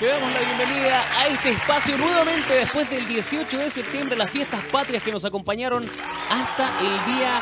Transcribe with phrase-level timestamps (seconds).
[0.00, 4.60] Te damos la bienvenida a este espacio nuevamente después del 18 de septiembre, las fiestas
[4.72, 5.84] patrias que nos acompañaron
[6.30, 7.40] hasta el día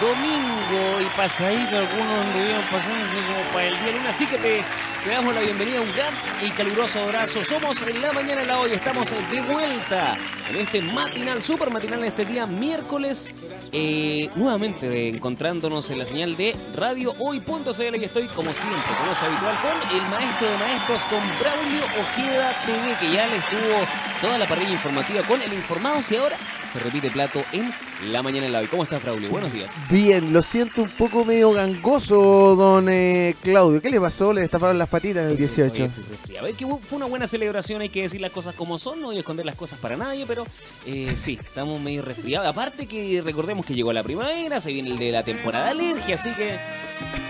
[0.00, 1.00] domingo.
[1.02, 4.08] Y pasadito algunos debían pasar como para el día lunes.
[4.08, 4.62] Así que te,
[5.04, 6.12] te damos la bienvenida, un gran
[6.42, 7.44] y caluroso abrazo.
[7.44, 10.16] Somos en la mañana en la hoy, estamos de vuelta
[10.50, 13.32] en este matinal, super matinal, este día miércoles.
[13.72, 19.22] eh, nuevamente encontrándonos en la señal de Radio Hoy.cl y estoy como siempre, como es
[19.22, 24.36] habitual, con el maestro de maestros, con Braulio Ojeda TV, que ya le estuvo toda
[24.36, 26.36] la parrilla informativa con el Informados y ahora
[26.72, 27.72] se repite plato en
[28.12, 28.66] la mañana en la hoy.
[28.66, 29.30] ¿Cómo estás, Braulio?
[29.30, 29.82] Buenos días.
[29.88, 33.80] Bien, lo siento un poco medio gangoso, don eh, Claudio.
[33.80, 34.32] ¿Qué le pasó?
[34.32, 35.72] Le destaparon las patitas en el 18.
[35.72, 36.46] Oye, estoy resfriado.
[36.46, 39.16] Es que fue una buena celebración, hay que decir las cosas como son, no voy
[39.16, 40.46] a esconder las cosas para nadie, pero
[40.86, 42.46] eh, sí, estamos medio resfriados.
[42.46, 46.14] Aparte que recordemos que llegó la primavera, se viene el de la temporada de alergia,
[46.14, 46.58] así que...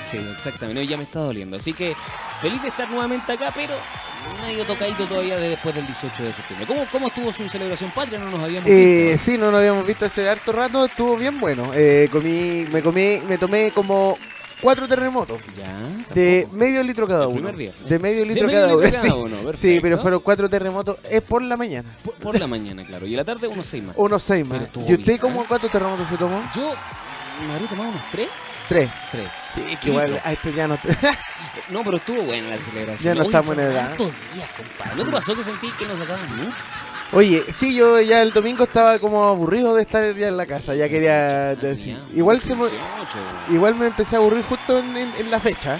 [0.04, 1.56] Sí, exactamente, hoy ya me está doliendo.
[1.56, 1.95] Así que
[2.40, 3.74] feliz de estar nuevamente acá, pero
[4.42, 6.66] medio tocadito todavía de después del 18 de septiembre.
[6.66, 8.18] ¿Cómo, cómo estuvo su celebración patria?
[8.18, 9.24] No nos habíamos Eh, visto.
[9.24, 11.70] sí, no nos habíamos visto hace harto rato, estuvo bien bueno.
[11.74, 14.18] Eh, comí, me comí, me tomé como
[14.60, 15.40] cuatro terremotos.
[15.56, 15.74] Ya,
[16.15, 17.37] De medio litro cada El uno.
[17.48, 17.73] primer día.
[17.88, 19.37] De medio litro medio cada litro uno.
[19.45, 19.78] cada sí.
[19.80, 20.98] pero fueron cuatro terremotos.
[21.10, 21.88] Es por la mañana.
[22.04, 23.06] Por, por la mañana, claro.
[23.06, 23.96] Y a la tarde unos seis más.
[23.96, 24.60] Unos seis más.
[24.87, 25.46] ¿Y usted bien, cómo ¿eh?
[25.48, 26.43] cuántos terremotos se tomó?
[26.54, 26.74] Yo
[27.46, 28.28] me habría tomado unos tres.
[28.71, 28.90] Tres.
[29.10, 29.29] Tres.
[29.54, 30.79] Sí, que igual a este ya no.
[31.71, 32.99] No, pero estuvo buena la celebración.
[33.02, 33.90] Ya no Oye, estamos en edad.
[33.90, 34.96] hartos días, compadre.
[34.96, 36.57] ¿No te pasó que sentí que no sacaban nunca?
[37.12, 40.74] Oye, sí, yo ya el domingo estaba como aburrido de estar ya en la casa.
[40.77, 41.99] Ya quería decir.
[42.15, 42.79] Igual se me, 18.
[43.51, 45.79] igual me empecé a aburrir justo en, en- en la fecha.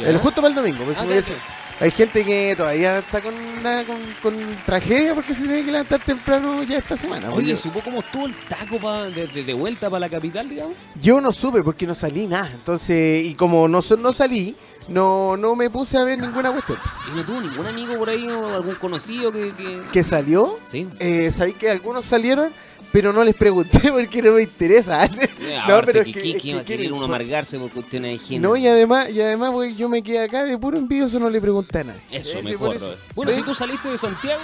[0.00, 0.08] Ya.
[0.08, 0.84] El justo para el domingo.
[0.84, 1.36] pues, Ah, si claro, hubiese-
[1.80, 4.34] Hay gente que todavía está con, una- con, con
[4.66, 7.30] tragedia porque se tiene que levantar temprano ya esta semana.
[7.32, 10.74] Oye, ¿supo cómo estuvo el taco pa- de, de- de vuelta para la capital, digamos?
[11.00, 12.50] Yo no supe porque no salí nada.
[12.52, 14.54] Entonces, y como no, no salí,
[14.88, 16.78] no, no me puse a ver ninguna cuestión.
[17.10, 19.52] ¿Y no tuvo ningún amigo por ahí o algún conocido que...?
[19.54, 19.80] que...
[19.90, 20.86] Que salió, Sí.
[20.98, 22.52] eh, sabí que algunos salieron,
[22.92, 25.08] pero no les pregunté porque no me interesa.
[25.50, 28.46] Eh, no, pero que, que, es que uno amargarse por cuestiones de higiene.
[28.46, 31.40] No, y además, y además pues, yo me quedé acá de puro envidioso, no le
[31.40, 32.00] pregunté a nadie.
[32.12, 32.76] Eso, sí, mejor.
[32.76, 32.94] eso.
[33.16, 33.38] Bueno, ¿Sí?
[33.38, 34.42] si tú saliste de Santiago,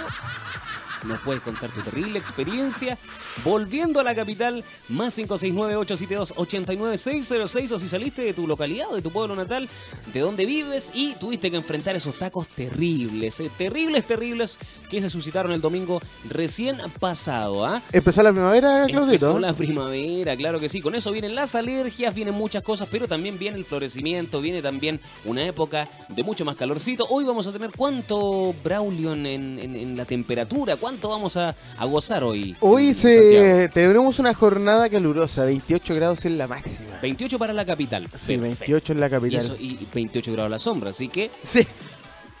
[1.05, 2.97] nos puedes contar tu terrible experiencia
[3.43, 9.11] volviendo a la capital, más 569-872-89606, o si saliste de tu localidad o de tu
[9.11, 9.67] pueblo natal,
[10.13, 14.57] de donde vives y tuviste que enfrentar esos tacos terribles, eh, terribles, terribles,
[14.89, 17.81] que se suscitaron el domingo recién pasado, ¿ah?
[17.91, 19.13] Empezó la primavera, Claudito.
[19.13, 20.81] Empezó la primavera, claro que sí.
[20.81, 24.99] Con eso vienen las alergias, vienen muchas cosas, pero también viene el florecimiento, viene también
[25.25, 27.05] una época de mucho más calorcito.
[27.09, 31.85] Hoy vamos a tener cuánto Braulio en, en- en la temperatura, cuánto vamos a, a
[31.85, 32.55] gozar hoy.
[32.61, 33.23] Hoy Santiago?
[33.23, 36.97] se tenemos una jornada calurosa, 28 grados en la máxima.
[37.01, 38.03] 28 para la capital.
[38.17, 38.59] Sí, Perfecto.
[38.71, 39.39] 28 en la Y, capital.
[39.39, 41.65] eso- y 28 grados a la sombra, así que Sí.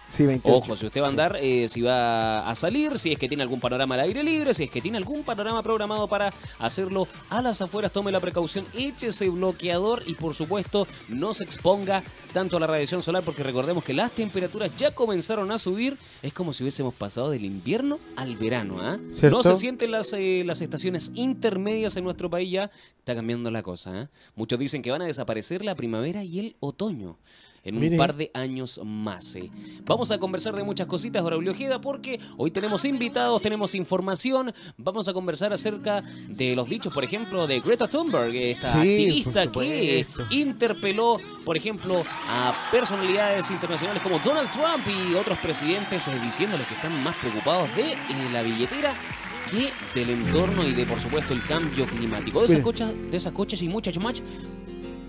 [0.09, 0.57] Sí, 28.
[0.57, 3.43] Ojo, si usted va a andar, eh, si va a salir, si es que tiene
[3.43, 7.41] algún panorama al aire libre, si es que tiene algún panorama programado para hacerlo a
[7.41, 12.03] las afueras, tome la precaución, échese bloqueador y por supuesto no se exponga
[12.33, 16.33] tanto a la radiación solar porque recordemos que las temperaturas ya comenzaron a subir, es
[16.33, 18.97] como si hubiésemos pasado del invierno al verano, ¿ah?
[19.23, 23.61] No se sienten las, eh, las estaciones intermedias en nuestro país ya, está cambiando la
[23.61, 24.09] cosa, ¿ah?
[24.35, 27.17] Muchos dicen que van a desaparecer la primavera y el otoño
[27.67, 27.97] en un Mire.
[27.97, 29.35] par de años más.
[29.35, 29.49] eh.
[29.85, 35.07] Vamos a conversar de muchas cositas, Braulio Ojeda, porque hoy tenemos invitados, tenemos información, vamos
[35.07, 39.63] a conversar acerca de los dichos, por ejemplo, de Greta Thunberg, esta Sí, activista por
[39.63, 40.33] que supuesto.
[40.35, 46.73] interpeló, por ejemplo, a personalidades internacionales como Donald Trump y otros presidentes, eh, diciéndoles que
[46.75, 47.97] están más preocupados de eh,
[48.33, 48.93] la billetera
[49.51, 52.39] que del entorno y de, por supuesto, el cambio climático.
[52.39, 52.63] De esas, Mire.
[52.63, 54.21] cochas, de esas coches y muchas más,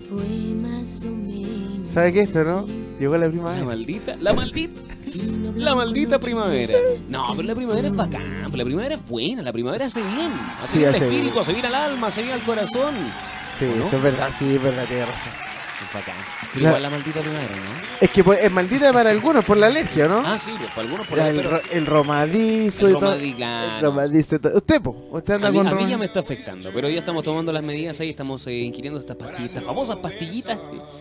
[0.09, 0.25] Fue
[0.61, 1.58] más o menos.
[1.91, 2.65] ¿Sabe qué es esto, no?
[2.99, 3.65] Llegó la La primavera.
[3.65, 4.81] maldita, la maldita,
[5.55, 6.77] la maldita primavera.
[7.09, 10.31] No, pero la primavera es bacán, pero la primavera es buena, la primavera hace bien.
[10.61, 11.39] Hace Sí, bien al espíritu, bien.
[11.39, 12.93] hace bien al alma, hace bien al corazón.
[13.57, 15.31] Sí, eso es verdad, sí, es verdad, tiene razón.
[15.87, 16.15] Es bacán.
[16.51, 17.89] Pero La- igual la maldita primavera, ¿no?
[18.01, 20.23] Es que pues, es maldita para algunos por la alergia, ¿no?
[20.25, 22.99] Ah, sí, pues para algunos por Ya, ahí, el, pero ro- el romadizo el y
[22.99, 23.17] todo.
[23.35, 23.75] claro.
[23.75, 24.57] El romadizo y todo.
[24.57, 26.99] Usted, po, usted anda a mí, con a mí ya me está afectando, pero ya
[26.99, 30.57] estamos tomando las medidas ahí, estamos eh, ingiriendo estas pastillitas, estas famosas pastillitas.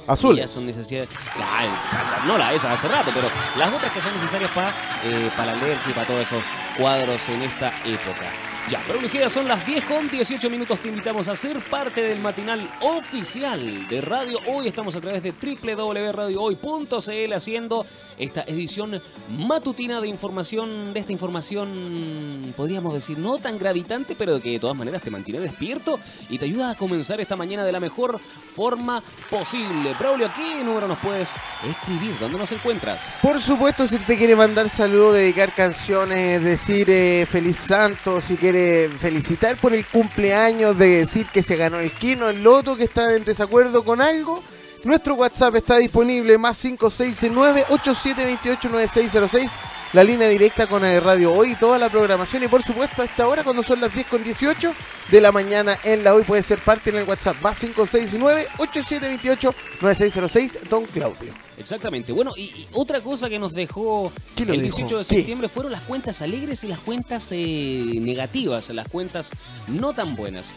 [0.06, 0.44] Azules.
[0.44, 1.08] Ya son necesarias.
[1.34, 1.70] Claro,
[2.02, 3.28] esas- no la esa hace rato, pero
[3.58, 4.68] las otras que son necesarias para,
[5.04, 6.42] eh, para la alergia y para todos esos
[6.76, 8.26] cuadros en esta época.
[8.68, 10.78] Ya, pero Ligera, son las 10 con 18 minutos.
[10.80, 14.68] Te invitamos a ser parte del matinal oficial de Radio Hoy.
[14.68, 17.86] Estamos a través de www.radiohoy.cl haciendo
[18.18, 19.00] esta edición
[19.36, 24.76] matutina de información, de esta información, podríamos decir, no tan gravitante, pero que de todas
[24.76, 25.98] maneras te mantiene despierto
[26.28, 29.94] y te ayuda a comenzar esta mañana de la mejor forma posible.
[29.98, 31.36] Braulio, ¿a qué número nos puedes
[31.68, 32.18] escribir?
[32.18, 33.14] ¿Dónde nos encuentras?
[33.22, 38.88] Por supuesto, si te quiere mandar saludos, dedicar canciones, decir eh, feliz santo, si quiere
[38.88, 43.14] felicitar por el cumpleaños, de decir que se ganó el Kino, el Loto, que está
[43.14, 44.42] en desacuerdo con algo,
[44.88, 49.50] nuestro WhatsApp está disponible más 569-8728-9606,
[49.92, 53.28] la línea directa con el radio hoy, toda la programación y por supuesto a esta
[53.28, 54.72] hora cuando son las 10 con 18
[55.10, 60.84] de la mañana en la hoy puede ser parte en el WhatsApp más 569-8728-9606, don
[60.86, 61.32] Claudio.
[61.58, 62.12] Exactamente.
[62.12, 64.76] Bueno, y, y otra cosa que nos dejó ¿Qué lo el dejó?
[64.76, 65.16] 18 de ¿Qué?
[65.16, 69.32] septiembre fueron las cuentas alegres y las cuentas eh, negativas, las cuentas
[69.66, 70.54] no tan buenas.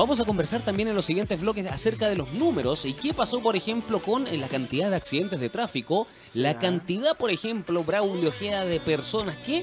[0.00, 3.40] Vamos a conversar también en los siguientes bloques acerca de los números y qué pasó,
[3.40, 8.30] por ejemplo, con eh, la cantidad de accidentes de tráfico, la cantidad, por ejemplo, Braulio
[8.30, 9.62] Ojeda, de personas que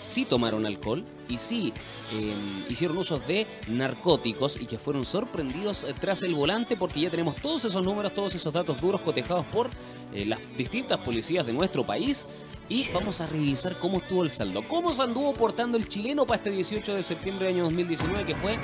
[0.00, 1.74] sí tomaron alcohol y sí
[2.14, 2.34] eh,
[2.70, 7.36] hicieron usos de narcóticos y que fueron sorprendidos eh, tras el volante porque ya tenemos
[7.36, 9.68] todos esos números, todos esos datos duros cotejados por
[10.14, 12.26] eh, las distintas policías de nuestro país
[12.70, 14.62] y vamos a revisar cómo estuvo el saldo.
[14.66, 18.34] ¿Cómo se anduvo portando el chileno para este 18 de septiembre del año 2019 que
[18.34, 18.56] fue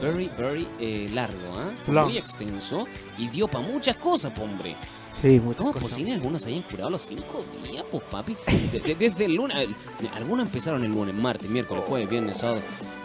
[0.00, 1.38] very, very eh, largo.
[1.84, 2.06] Fue Long.
[2.08, 2.86] muy extenso
[3.18, 4.76] y dio para muchas cosas, hombre.
[5.20, 8.36] Sí, muchas ¿Cómo es posible que algunos hayan curado los cinco días, pues papi?
[8.72, 9.68] De- de- desde el lunes.
[10.16, 12.60] Algunos empezaron el lunes, martes, miércoles, jueves, viernes, sábado.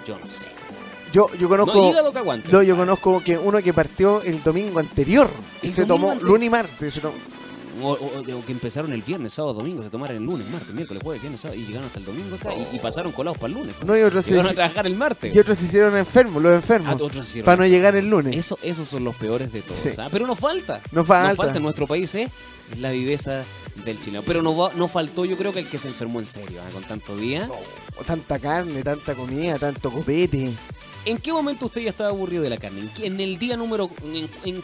[0.07, 0.47] Yo no sé.
[1.13, 1.74] Yo, yo conozco...
[1.91, 2.51] No, que aguante.
[2.51, 5.30] No, yo conozco que uno que partió el domingo anterior.
[5.62, 6.94] El se domingo tomó lunes y martes.
[6.94, 7.13] se tomó-
[7.81, 11.01] O, o- o que empezaron el viernes, sábado, domingo, se tomaron el lunes, martes, miércoles,
[11.04, 11.60] jueves, viernes, sábado.
[11.60, 13.75] Y llegaron hasta el domingo acá y, y pasaron colados para el lunes.
[13.75, 13.88] pues.
[13.88, 15.36] No, y otros, se, Llegaron a trabajar el martes.
[15.36, 16.95] y otros se hicieron enfermos, los Ah, enfermos.
[17.01, 17.45] otros hicieron.
[17.45, 18.36] para no llegar el lunes.
[18.36, 19.77] Eso, esos son los peores de todos.
[19.80, 19.89] Sí.
[20.00, 20.10] ¿ah?
[20.12, 20.81] Pero nos falta.
[20.92, 21.27] Nos falta.
[21.30, 22.30] Nos falta en nuestro país, ¿eh?
[22.80, 23.44] La viveza
[23.86, 24.24] del chileno.
[24.25, 26.69] Pero nos, va- nos faltó, yo creo que el que se enfermó en serio, ¿ah?
[26.74, 27.48] con tanto día.
[27.51, 30.51] Oh, tanta carne, tanta comida, tanto copete.
[31.06, 32.81] ¿En qué momento usted ya estaba aburrido de la carne?
[32.81, 33.89] ¿En, qué- en el día número.
[34.04, 34.63] En, en-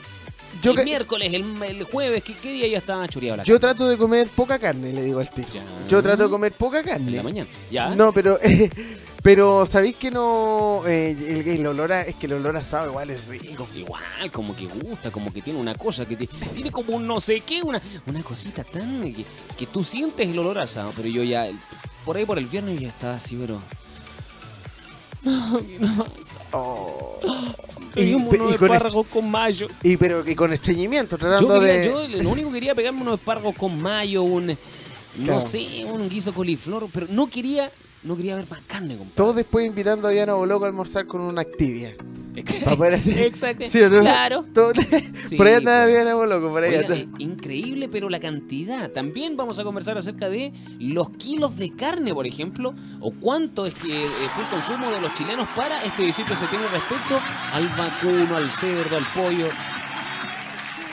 [0.62, 3.60] Yo el que- miércoles, el, el jueves, ¿qué, qué día ya estaba choreado la Yo
[3.60, 3.74] carne?
[3.75, 5.46] trato de comer poca carne, le digo al tío.
[5.52, 5.63] Ya.
[5.90, 7.12] Yo trato de comer poca En carne.
[7.12, 7.50] la mañana.
[7.72, 7.90] ¿Ya?
[7.96, 8.38] No, pero
[9.24, 11.16] pero sabéis que no eh,
[11.46, 13.68] el, el olor a, es que el olor a asado igual es rico.
[13.75, 17.19] Igual, como que gusta, como que tiene una cosa que te- tiene como un no
[17.19, 19.25] sé qué, una, una cosita tan que,
[19.57, 21.48] que tú sientes el olor a asado, pero yo ya
[22.06, 23.60] por ahí por el viernes ya estaba así, pero
[25.24, 26.06] no, no,
[26.56, 27.19] Oh.
[27.96, 29.68] y con espárragos con mayo.
[29.84, 33.02] Y pero que con estreñimiento, Yo, tratando quería, de yo lo único que quería pegarme
[33.02, 34.57] unos espárragos con mayo, un
[35.18, 37.72] no sé, un guiso coliflor, pero no quería,
[38.06, 39.16] no quería ver más carne, compadre.
[39.16, 41.42] Todos después invitando a Diana Boloco a almorzar con una
[42.98, 43.63] hacer- Exacto.
[43.69, 44.02] ¿Sí no?
[44.02, 44.46] Claro.
[44.54, 44.74] Todo-
[45.25, 45.90] Sí, por ahí anda claro.
[45.92, 48.92] Diana Boloco, por ahí Oiga, eh, increíble, pero la cantidad.
[48.92, 53.74] También vamos a conversar acerca de los kilos de carne, por ejemplo, o cuánto es
[53.74, 57.19] que eh, fue el consumo de los chilenos para este 18 de septiembre respecto
[57.54, 59.48] al vacuno, al cerdo, al pollo.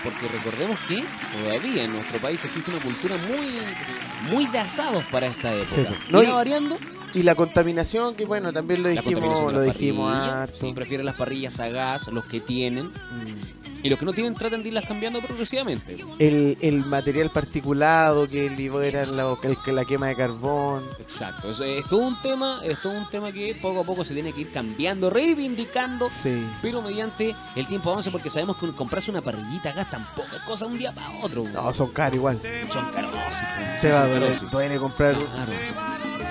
[0.04, 1.04] Porque recordemos que
[1.44, 5.88] todavía en nuestro país existe una cultura muy, muy de asados para esta época.
[5.88, 6.10] pues.
[6.10, 6.78] No, y- variando.
[7.14, 10.54] Y la contaminación, que bueno, también lo La dijimos, lo dijimos harto.
[10.60, 12.86] sí, prefieren las parrillas a gas, los que tienen.
[12.86, 13.62] Mm.
[13.84, 15.98] Y los que no tienen tratan de irlas cambiando progresivamente.
[16.20, 20.84] El, el material particulado que libera la, el- la quema de carbón.
[21.00, 24.14] Exacto, es, es todo un tema, es todo un tema que poco a poco se
[24.14, 26.46] tiene que ir cambiando, reivindicando, Sí.
[26.62, 30.42] pero mediante el tiempo avance porque sabemos que comprarse una parrillita a gas tampoco es
[30.42, 31.42] cosa de un día para otro.
[31.52, 32.40] No, son caros igual.
[32.70, 33.42] Son pues,
[33.80, 34.48] Se va a carosis.
[34.48, 35.16] duele comprar.
[35.16, 35.52] Claro,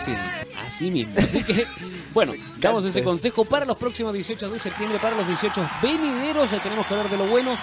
[0.06, 0.14] sí,
[0.72, 1.14] así mismo.
[1.22, 1.68] Así que,
[2.14, 6.52] bueno, damos ese consejo para los próximos 18 de septiembre, para los 18 venideros.
[6.52, 7.58] Ya tenemos que hablar de lo bueno,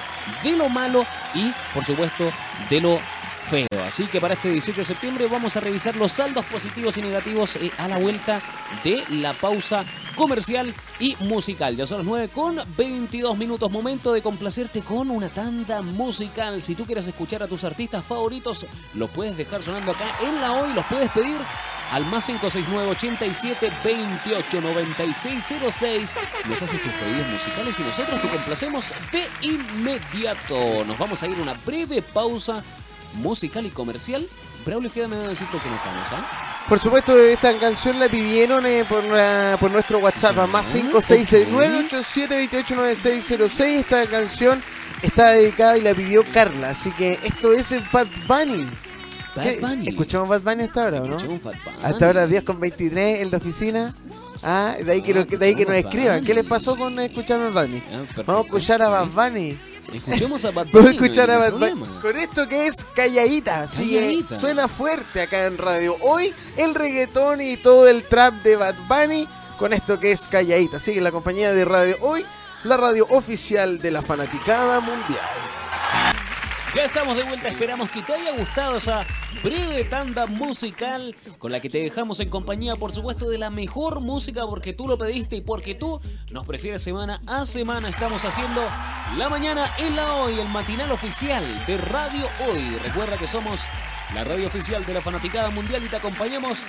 [0.45, 2.31] de lo malo y, por supuesto,
[2.69, 3.01] de lo
[3.49, 3.67] feo.
[3.83, 7.57] Así que para este 18 de septiembre vamos a revisar los saldos positivos y negativos
[7.57, 8.43] eh, a la vuelta
[8.85, 11.75] de la pausa comercial y musical.
[11.75, 13.71] Ya son las 9 con 22 minutos.
[13.71, 16.61] Momento de complacerte con una tanda musical.
[16.61, 20.53] Si tú quieres escuchar a tus artistas favoritos, los puedes dejar sonando acá en la
[20.53, 20.75] hoy.
[20.75, 21.39] Los puedes pedir
[21.93, 26.17] al más 569 87 28 9606.
[26.47, 30.85] Nos haces tus pedidos musicales y nosotros te complacemos de inmediato.
[30.85, 32.63] Nos vamos a ir a una breve pausa
[33.15, 34.27] musical y comercial.
[34.67, 36.65] Braulio, quédame a decir por qué no estamos, ¿ah?
[36.69, 43.81] Por supuesto, esta canción la pidieron eh, por, la- por nuestro WhatsApp más Ya, 5669-8728-9606.
[43.81, 44.63] Esta canción
[45.03, 46.71] está dedicada y la pidió Carla.
[46.71, 48.69] Así que esto es el Bad Bunny.
[49.45, 49.69] Bad.
[49.69, 49.89] Bunny.
[49.89, 51.17] ¿Escuchamos Bad Bunny hasta ahora o no?
[51.17, 51.79] Escuchemos Bad Bunny.
[51.85, 53.95] Hasta ahora 10 con 23, el de oficina.
[54.43, 56.25] Ah, de ahí que, no- de ahí que nos escriban.
[56.25, 57.83] ¿Qué les pasó con escuchar a Bad Bunny?
[57.93, 59.11] Ah, Vamos a escuchar a Bad sí.
[59.15, 59.59] Bunny.
[59.95, 60.73] Escuchemos a Bad Bunny.
[60.75, 61.87] Vamos a escuchar no a Bad Bunny.
[62.01, 63.67] Con esto que es calladita.
[63.75, 64.39] Calladita.
[64.39, 65.97] suena fuerte acá en radio.
[66.03, 69.27] Hoy el reggaetón y todo el trap de Bad Bunny.
[69.59, 70.79] Con esto que es calladita.
[70.79, 72.25] Sigue la compañía de radio hoy.
[72.65, 75.21] La radio oficial de la fanaticada mundial.
[76.79, 79.05] Ya estamos de vuelta, esperamos que te haya gustado esa
[79.43, 83.99] breve tanda musical con la que te dejamos en compañía, por supuesto, de la mejor
[83.99, 87.89] música porque tú lo pediste y porque tú nos prefieres semana a semana.
[87.89, 88.63] Estamos haciendo
[89.17, 92.61] la mañana en la hoy, el matinal oficial de Radio Hoy.
[92.85, 93.63] Recuerda que somos
[94.15, 96.65] la radio oficial de la Fanaticada Mundial y te acompañamos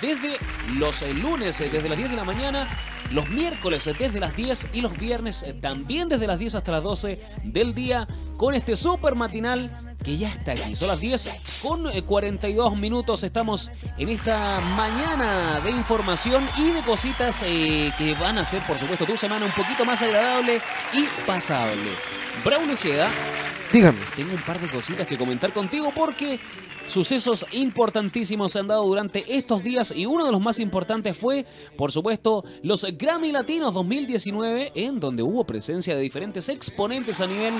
[0.00, 0.36] desde
[0.74, 2.68] los eh, lunes, eh, desde las 10 de la mañana,
[3.10, 6.82] los miércoles eh, desde las 10 y los viernes también desde las 10 hasta las
[6.82, 8.06] 12 del día
[8.36, 9.70] con este super matinal
[10.02, 10.74] que ya está aquí.
[10.74, 11.30] Son las 10
[11.62, 13.22] con eh, 42 minutos.
[13.22, 18.78] Estamos en esta mañana de información y de cositas eh, que van a hacer, por
[18.78, 20.60] supuesto, tu semana un poquito más agradable
[20.92, 21.90] y pasable.
[22.44, 23.10] Braun Ojeda,
[23.72, 23.98] Dígame.
[24.16, 26.40] tengo un par de cositas que comentar contigo porque
[26.92, 31.46] sucesos importantísimos se han dado durante estos días y uno de los más importantes fue,
[31.76, 37.54] por supuesto, los Grammy Latinos 2019 en donde hubo presencia de diferentes exponentes a nivel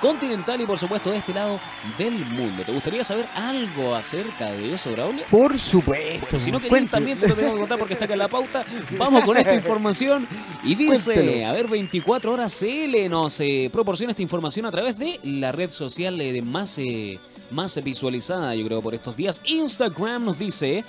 [0.00, 1.60] continental y por supuesto de este lado
[1.98, 2.62] del mundo.
[2.64, 5.24] ¿Te gustaría saber algo acerca de eso, Braulio?
[5.30, 6.40] Por supuesto.
[6.40, 6.90] Si no Cuente.
[6.90, 8.64] también te lo tengo que contar porque está acá en la pauta.
[8.96, 10.26] Vamos con esta información.
[10.64, 15.20] Y dice, a ver, 24 horas CL nos eh, proporciona esta información a través de
[15.22, 17.18] la red social eh, de más, eh,
[17.50, 19.40] más visualizada, yo creo, por estos días.
[19.44, 20.84] Instagram nos dice...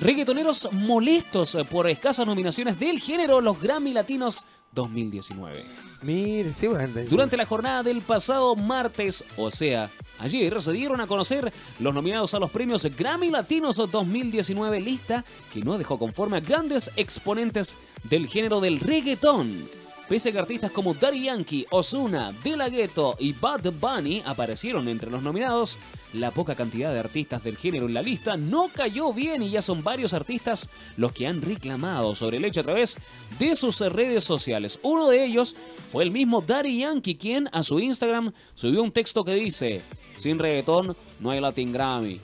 [0.00, 5.64] Reggaetoneros molestos por escasas nominaciones del género Los Grammy Latinos 2019.
[6.02, 7.00] Mire, sí, bueno.
[7.10, 12.32] Durante la jornada del pasado martes, o sea, ayer, se dieron a conocer los nominados
[12.34, 18.28] a los premios Grammy Latinos 2019, lista que no dejó conforme a grandes exponentes del
[18.28, 19.68] género del reggaetón.
[20.08, 24.88] Pese a que artistas como Daddy Yankee, Ozuna, De La Ghetto y Bad Bunny aparecieron
[24.88, 25.76] entre los nominados,
[26.14, 29.60] la poca cantidad de artistas del género en la lista no cayó bien y ya
[29.60, 32.96] son varios artistas los que han reclamado sobre el hecho a través
[33.38, 34.80] de sus redes sociales.
[34.82, 35.54] Uno de ellos
[35.92, 39.82] fue el mismo Daddy Yankee quien a su Instagram subió un texto que dice,
[40.16, 42.18] sin reggaetón no hay Latin Grammy.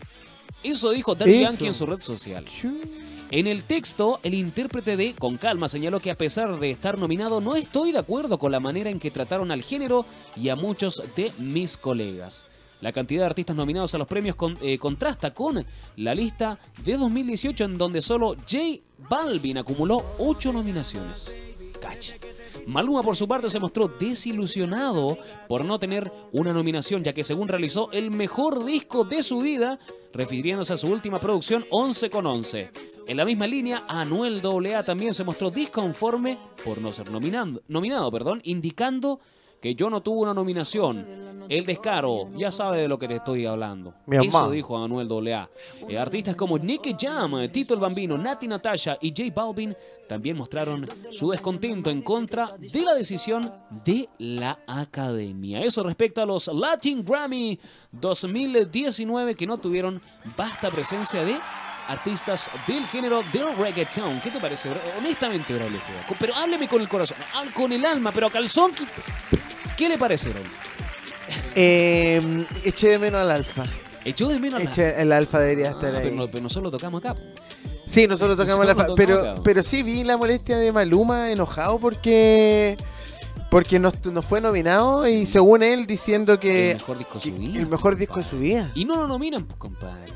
[0.63, 1.43] Eso dijo Daddy Eso.
[1.43, 2.47] Yankee en su red social.
[3.31, 7.41] En el texto, el intérprete de Con Calma señaló que a pesar de estar nominado,
[7.41, 10.05] no estoy de acuerdo con la manera en que trataron al género
[10.37, 12.47] y a muchos de mis colegas.
[12.81, 15.65] La cantidad de artistas nominados a los premios eh, contrasta con
[15.97, 21.35] la lista de 2018 en donde solo J Balvin acumuló 8 nominaciones.
[22.67, 27.49] Maluma por su parte se mostró desilusionado por no tener una nominación ya que según
[27.49, 29.79] realizó el mejor disco de su vida
[30.13, 32.71] refiriéndose a su última producción 11 con 11.
[33.07, 38.11] En la misma línea, Anuel AA también se mostró disconforme por no ser nominando- nominado,
[38.11, 39.21] perdón, indicando
[39.65, 41.07] que yo no tuve una nominación.
[41.49, 43.95] El descaro, ya sabe de lo que te estoy hablando.
[44.05, 44.53] Mi Eso mamá.
[44.53, 45.49] dijo Anuel AA.
[45.89, 49.75] Eh, artistas como Nicky Jam, eh, Tito el Bambino, Nati Natasha y J Balvin
[50.07, 53.51] también mostraron su descontento en contra de la decisión
[53.87, 55.63] de la academia.
[55.63, 57.59] Eso respecto a los Latin Grammy
[57.91, 60.03] 2019 que no tuvieron
[60.37, 61.39] vasta presencia de
[61.89, 64.21] artistas del género del reggaeton.
[64.21, 64.71] ¿Qué te parece?
[64.71, 64.81] bro?
[64.99, 65.81] Honestamente, Braulio.
[66.19, 68.73] Pero hábleme con el corazón, ah, con el alma, pero a calzón.
[68.75, 68.85] ¿Qué,
[69.77, 70.51] qué le parece, Braulio?
[71.55, 73.65] Eh, eché de menos al alfa.
[74.05, 74.71] Echó de menos la...
[74.71, 76.05] Eché- el alfa debería Ah, estar ahí.
[76.05, 77.17] pero, no- pero nosotros lo tocamos acá.
[77.87, 79.41] Sí, nosotros tocamos Nosotros fa- tocamos pero acá.
[79.45, 82.77] pero sí vi la molestia de Maluma enojado porque
[83.51, 87.33] porque no, no fue nominado y según él diciendo que, El mejor disco de su
[87.37, 87.61] vida.
[87.61, 88.71] el mejor disco de su vida.
[88.75, 90.13] Y no lo nominan, pues, compadre.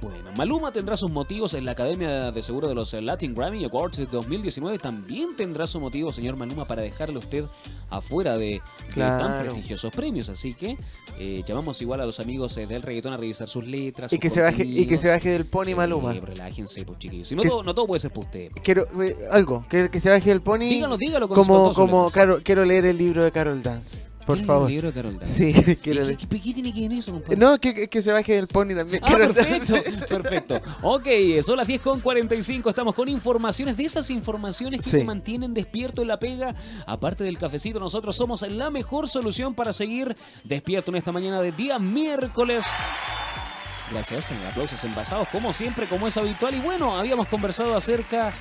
[0.00, 3.96] Bueno, Maluma tendrá sus motivos en la Academia de Seguro de los Latin Grammy Awards
[3.96, 4.78] de 2019.
[4.78, 7.44] También tendrá su motivo, señor Maluma, para dejarle a usted
[7.90, 8.60] afuera de,
[8.94, 10.28] de tan prestigiosos premios.
[10.28, 10.76] Así que
[11.18, 14.12] eh, llamamos igual a los amigos eh, del reggaetón a revisar sus letras.
[14.12, 16.12] Y sus que se baje y que se baje del pony Sí, Maluma.
[16.12, 17.26] Relájense, pues chiquillos.
[17.26, 18.50] Si no, Que- todo, no todo puede ser para usted.
[18.62, 20.60] Quiero eh, algo, que, que se baje del pony.
[20.68, 22.10] Dígalo, dígalo con como como.
[22.10, 24.66] Carol- quiero leer el libro de Carol Dance, por ¿Quiere favor.
[24.68, 25.34] El libro de Carol Dance?
[25.34, 26.16] Sí, ¿Y quiero qué, leer.
[26.18, 27.36] qué- qué tiene que ver eso, compadre?
[27.36, 29.00] No, que, que- que se baje del pony también.
[29.02, 30.06] Ah, Carol perfecto, Dance.
[30.06, 30.60] perfecto.
[30.82, 31.08] Ok,
[31.42, 32.68] son las 10 con 45.
[32.68, 34.98] Estamos con informaciones de esas informaciones que Sí.
[34.98, 36.54] te mantienen despierto en la pega.
[36.86, 41.52] Aparte del cafecito, nosotros somos la mejor solución para seguir despierto en esta mañana de
[41.52, 42.66] día miércoles.
[43.90, 46.54] Gracias, en aplausos envasados, como siempre, como es habitual.
[46.54, 48.34] Y bueno, habíamos conversado acerca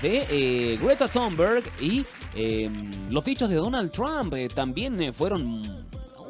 [0.00, 2.70] de eh, Greta Thunberg y eh,
[3.10, 4.34] los dichos de Donald Trump.
[4.34, 5.62] eh, también eh, fueron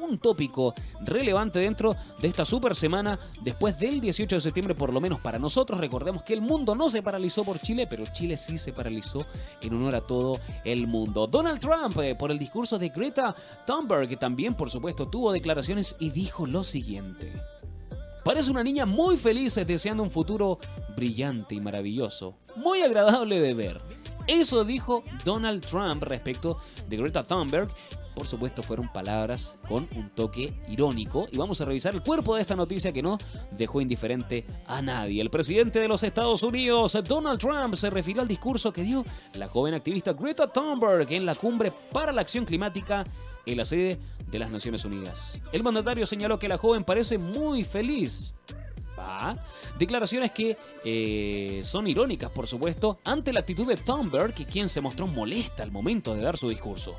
[0.02, 5.00] un tópico relevante dentro de esta super semana después del 18 de septiembre, por lo
[5.00, 5.80] menos para nosotros.
[5.80, 9.24] Recordemos que el mundo no se paralizó por Chile, pero Chile sí se paralizó
[9.60, 11.26] en honor a todo el mundo.
[11.26, 13.34] Donald Trump, eh, por el discurso de Greta
[13.66, 17.32] Thunberg, también, por supuesto, tuvo declaraciones y dijo lo siguiente.
[18.24, 20.58] Parece una niña muy feliz deseando un futuro
[20.96, 23.91] brillante y maravilloso, muy agradable de ver.
[24.32, 26.56] Eso dijo Donald Trump respecto
[26.88, 27.68] de Greta Thunberg.
[28.14, 32.40] Por supuesto fueron palabras con un toque irónico y vamos a revisar el cuerpo de
[32.40, 33.18] esta noticia que no
[33.50, 35.20] dejó indiferente a nadie.
[35.20, 39.48] El presidente de los Estados Unidos, Donald Trump, se refirió al discurso que dio la
[39.48, 43.04] joven activista Greta Thunberg en la cumbre para la acción climática
[43.44, 43.98] en la sede
[44.30, 45.42] de las Naciones Unidas.
[45.52, 48.34] El mandatario señaló que la joven parece muy feliz.
[49.78, 55.06] Declaraciones que eh, son irónicas, por supuesto, ante la actitud de Thunberg, quien se mostró
[55.06, 56.94] molesta al momento de dar su discurso.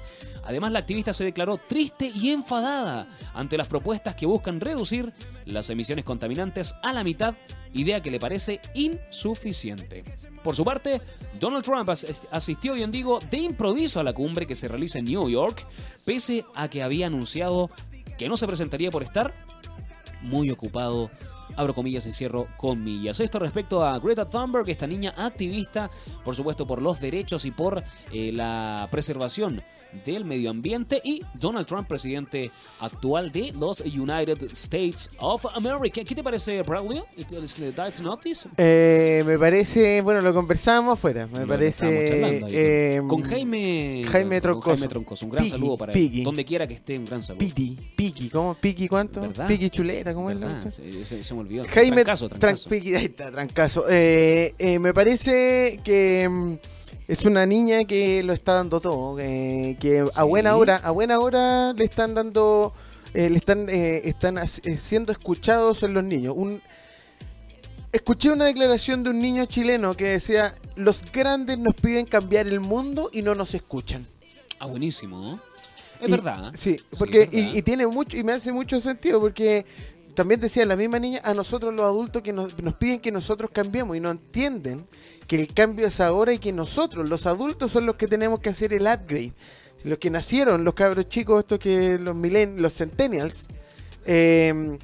[0.45, 5.13] Además, la activista se declaró triste y enfadada ante las propuestas que buscan reducir
[5.45, 7.35] las emisiones contaminantes a la mitad,
[7.73, 10.03] idea que le parece insuficiente.
[10.43, 11.01] Por su parte,
[11.39, 14.99] Donald Trump as- asistió hoy en Digo de improviso a la cumbre que se realiza
[14.99, 15.65] en New York,
[16.05, 17.69] pese a que había anunciado
[18.17, 19.33] que no se presentaría por estar
[20.21, 21.09] muy ocupado.
[21.55, 23.19] Abro comillas y cierro comillas.
[23.19, 25.89] Esto respecto a Greta Thunberg, esta niña activista,
[26.23, 29.63] por supuesto, por los derechos y por eh, la preservación
[30.05, 31.01] del medio ambiente.
[31.03, 36.03] Y Donald Trump, presidente actual de los United States of America.
[36.03, 37.01] ¿Qué te parece, Bradley?
[37.75, 38.47] ¿That's notice?
[38.57, 41.27] Eh, me parece, bueno, lo conversamos afuera.
[41.27, 41.85] Me Lo parece.
[41.85, 44.71] ahí eh, con, con Jaime, Jaime Troncoso.
[44.71, 45.25] Jaime Troncoso.
[45.25, 46.19] Un gran Piggy, saludo para Piggy.
[46.19, 46.23] él.
[46.25, 47.39] Donde quiera que esté, un gran saludo.
[47.39, 48.53] Piti, Piki, ¿cómo?
[48.55, 49.21] ¿Piki cuánto?
[49.21, 49.47] ¿Verdad?
[49.47, 50.61] Piki chuleta, ¿cómo es la.
[50.71, 51.65] Se, se- se me olvidó.
[51.67, 52.69] Jaime Trancazo, Tran- trancazo.
[52.69, 53.85] Piki, ahí está, trancazo.
[53.89, 56.53] Eh, eh, me parece que mm,
[57.07, 61.19] es una niña que lo está dando todo, eh, que a buena hora, a buena
[61.19, 62.73] hora le están dando,
[63.13, 66.33] eh, le están, eh, están eh, siendo escuchados en los niños.
[66.37, 66.61] Un,
[67.91, 72.59] escuché una declaración de un niño chileno que decía: los grandes nos piden cambiar el
[72.59, 74.07] mundo y no nos escuchan.
[74.59, 75.39] Ah, buenísimo.
[75.99, 76.51] Es Y- verdad.
[76.55, 77.51] Sí, porque es verdad.
[77.53, 79.65] y, y tiene mucho y me hace mucho sentido porque
[80.15, 83.49] también decía la misma niña a nosotros los adultos que nos, nos piden que nosotros
[83.51, 84.85] cambiemos y no entienden
[85.27, 88.49] que el cambio es ahora y que nosotros los adultos son los que tenemos que
[88.49, 89.33] hacer el upgrade.
[89.83, 93.47] Los que nacieron, los cabros chicos, estos que los milen, los centennials,
[94.05, 94.77] eh,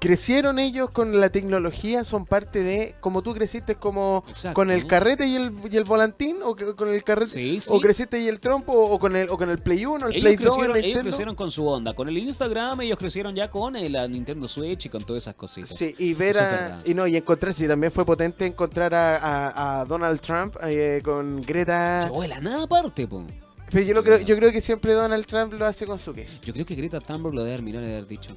[0.00, 4.54] crecieron ellos con la tecnología, son parte de, como tú creciste como Exacto.
[4.54, 7.68] con el carrete y el, y el volantín, o que- con el carrete, Sí, sí.
[7.72, 10.22] o creciste y el trompo, o con el, o con el Play 1, el Ellos
[10.22, 11.94] Play 2, el ellos crecieron con su onda.
[11.94, 15.76] Con el Instagram, ellos crecieron ya con la Nintendo Switch y con todas esas cositas.
[15.76, 19.80] Sí, y ver a, y no, y encontrarse, y también fue potente encontrar a, a-
[19.80, 22.00] a Donald Trump eh, con Greta.
[22.02, 23.24] Llegó de la nada aparte, po.
[23.70, 26.26] Pero yo, lo creo, yo creo que siempre Donald Trump lo hace con su que.
[26.42, 28.34] Yo creo que Greta Thunberg lo debe haber mirado y haber dicho.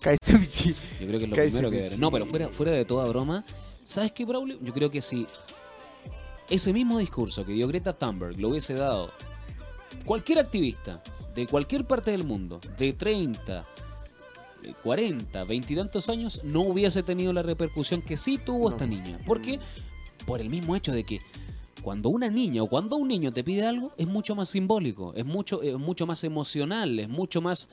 [0.00, 0.74] Cállate, bichi.
[1.00, 1.96] Yo creo que es lo primero que.
[1.98, 3.44] No, pero fuera, fuera de toda broma,
[3.82, 4.58] ¿sabes qué, Braulio?
[4.60, 5.26] Yo creo que si
[6.50, 9.10] ese mismo discurso que dio Greta Thunberg lo hubiese dado
[10.04, 11.02] cualquier activista
[11.34, 13.66] de cualquier parte del mundo, de 30,
[14.62, 18.86] eh, 40, 20 y tantos años, no hubiese tenido la repercusión que sí tuvo esta
[18.86, 19.18] niña.
[19.24, 19.58] ¿Por qué?
[20.26, 21.20] Por el mismo hecho de que
[21.82, 25.24] cuando una niña o cuando un niño te pide algo, es mucho más simbólico, es
[25.24, 27.68] mucho, es mucho más emocional, es mucho más.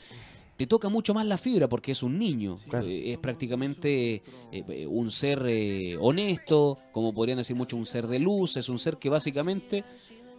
[0.62, 2.56] Te toca mucho más la fibra porque es un niño.
[2.70, 2.86] Claro.
[2.86, 8.06] Eh, es prácticamente eh, eh, un ser eh, honesto, como podrían decir mucho, un ser
[8.06, 9.84] de luz, es un ser que básicamente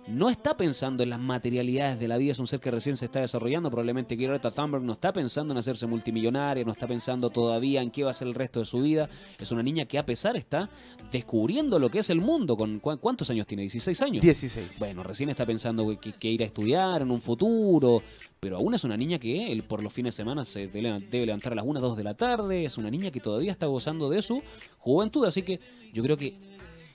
[0.08, 3.04] no está pensando en las materialidades de la vida, es un ser que recién se
[3.04, 3.70] está desarrollando.
[3.70, 8.02] Probablemente Greta Thunberg no está pensando en hacerse multimillonaria, no está pensando todavía en qué
[8.02, 9.08] va a ser el resto de su vida.
[9.38, 10.68] Es una niña que a pesar está
[11.12, 12.56] descubriendo lo que es el mundo.
[12.56, 13.64] Con, ¿cu- ¿Cuántos años tiene?
[13.64, 14.22] ¿16 años?
[14.22, 14.78] 16.
[14.80, 18.02] Bueno, recién está pensando que, que ir a estudiar en un futuro,
[18.40, 21.26] pero aún es una niña que él por los fines de semana se debe, debe
[21.26, 24.10] levantar a las 1, 2 de la tarde, es una niña que todavía está gozando
[24.10, 24.42] de su
[24.78, 25.60] juventud, así que
[25.92, 26.34] yo creo que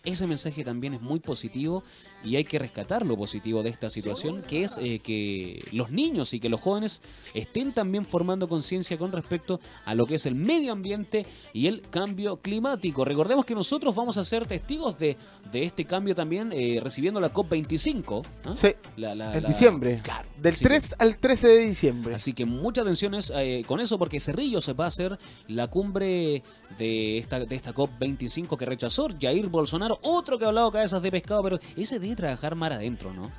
[0.08, 1.84] ese mensaje también es muy positivo
[2.24, 6.34] y hay que rescatar lo positivo de esta situación, que es eh, que los niños
[6.34, 7.02] y que los jóvenes
[7.34, 11.82] estén también formando conciencia con respecto a lo que es el medio ambiente y el
[11.82, 13.06] cambio climático.
[13.06, 15.18] Recordemos que nosotros vamos a ser testigos de,
[15.52, 18.26] de este cambio también eh, recibiendo la COP25.
[18.46, 18.56] ¿ah?
[18.60, 20.00] Sí, La- la- en la- diciembre.
[20.04, 20.28] Claro.
[20.42, 22.16] Del Así que- 3 al 13 de diciembre.
[22.16, 25.18] Así que mucha atención es, eh, con eso porque Cerrillo se va a hacer
[25.48, 26.42] la cumbre
[26.78, 31.12] de esta, de esta COP25 que rechazó Jair Bolsonaro, otro que ha hablado cabezas de
[31.12, 33.32] pescado, pero ese debe trabajar mar adentro, ¿no?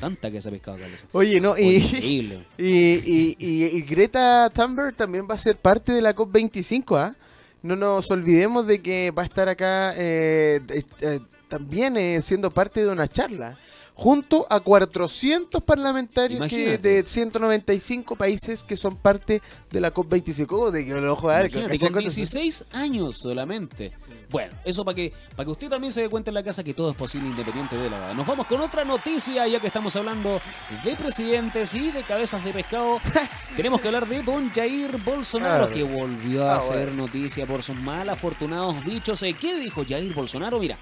[0.00, 1.06] Tanta que ese pescado cabeza.
[1.12, 2.38] Oye, no, y, Increíble.
[2.58, 7.14] y, y- y- y Greta Thunberg también va a ser parte de la COP25, ¿ah?
[7.62, 12.50] No nos olvidemos de que va a estar acá, eh, eh, eh, también eh, siendo
[12.50, 13.56] parte de una charla,
[13.96, 20.70] junto a 400 parlamentarios que- de 195 países que son parte de la COP25.
[20.72, 23.92] De que lo que- Imagínate, con 16 años solamente.
[24.30, 26.74] Bueno, eso para que, para que usted también se dé cuenta en la casa que
[26.74, 28.14] todo es posible independiente de la edad.
[28.14, 30.40] Nos vamos con otra noticia, ya que estamos hablando
[30.82, 32.98] de presidentes y de cabezas de pescado.
[33.56, 35.72] Tenemos que hablar de don Jair Bolsonaro, Claro.
[35.72, 37.04] que volvió a Ah, hacer bueno.
[37.06, 39.22] noticia por sus mal afortunados dichos.
[39.22, 40.58] Eh, ¿Qué dijo Jair Bolsonaro?
[40.58, 40.76] Mira.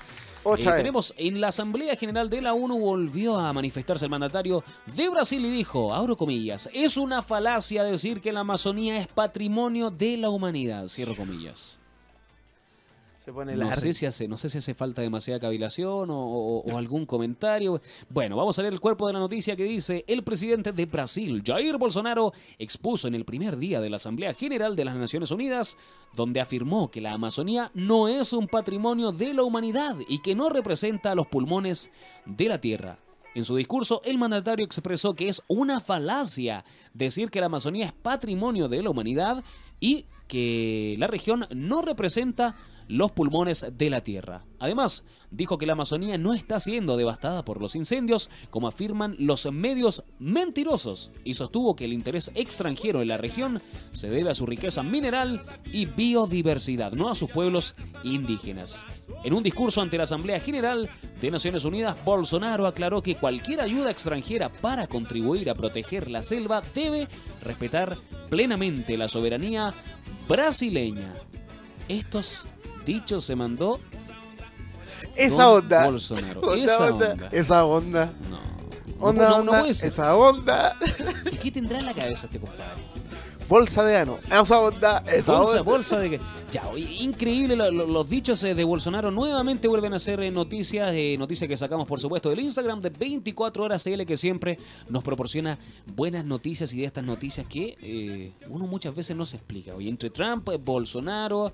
[0.44, 5.08] Eh, tenemos en la Asamblea General de la ONU volvió a manifestarse el mandatario de
[5.08, 10.16] Brasil y dijo, abro comillas, es una falacia decir que la Amazonía es patrimonio de
[10.16, 11.78] la humanidad, cierro comillas.
[13.24, 16.60] Se pone No sé, si hace, no sé si hace falta demasiada cavilación o, o-
[16.72, 17.80] o algún comentario.
[18.08, 21.40] Bueno, vamos a leer el cuerpo de la noticia que dice, el presidente de Brasil,
[21.46, 25.76] Jair Bolsonaro, expuso en el primer día de la Asamblea General de las Naciones Unidas,
[26.16, 30.48] donde afirmó que la Amazonía no es un patrimonio de la humanidad y que no
[30.48, 31.92] representa a los pulmones
[32.26, 32.98] de la Tierra.
[33.36, 37.92] En su discurso, el mandatario expresó que es una falacia decir que la Amazonía es
[37.92, 39.42] patrimonio de la humanidad
[39.78, 42.56] y que la región no representa
[42.92, 44.44] los pulmones de la Tierra.
[44.58, 49.50] Además, dijo que la Amazonía no está siendo devastada por los incendios, como afirman los
[49.50, 54.44] medios mentirosos, y sostuvo que el interés extranjero en la región se debe a su
[54.44, 58.84] riqueza mineral y biodiversidad, no a sus pueblos indígenas.
[59.24, 63.90] En un discurso ante la Asamblea General de Naciones Unidas, Bolsonaro aclaró que cualquier ayuda
[63.90, 67.08] extranjera para contribuir a proteger la selva debe
[67.42, 67.96] respetar
[68.28, 69.72] plenamente la soberanía
[70.28, 71.14] brasileña.
[71.88, 72.44] Estos
[72.84, 73.80] dichos se mandó
[75.16, 75.84] Esa Don onda.
[75.86, 76.40] Bolsonaro.
[76.42, 77.12] Onda, Esa onda.
[77.12, 77.28] onda.
[77.32, 78.12] Esa onda.
[78.30, 78.52] No.
[79.08, 79.92] Onda, no, no onda, puede ser.
[79.92, 80.76] Esa onda.
[81.30, 82.82] ¿Qué- ¿Qué tendrá en la cabeza este compadre?
[83.48, 84.18] Bolsa de ano.
[84.30, 85.02] Esa onda.
[85.06, 85.62] Esa Bolsa, onda.
[85.62, 86.20] bolsa de.
[86.52, 90.92] Ya, increíble lo- lo- los dichos eh, de Bolsonaro nuevamente vuelven a ser eh, noticias,
[90.94, 95.02] eh, noticias que sacamos por supuesto del Instagram de 24 horas CL que siempre nos
[95.02, 95.58] proporciona
[95.96, 99.74] buenas noticias y de estas noticias que eh, uno muchas veces no se explica.
[99.74, 101.52] Oye, entre Trump, eh, Bolsonaro,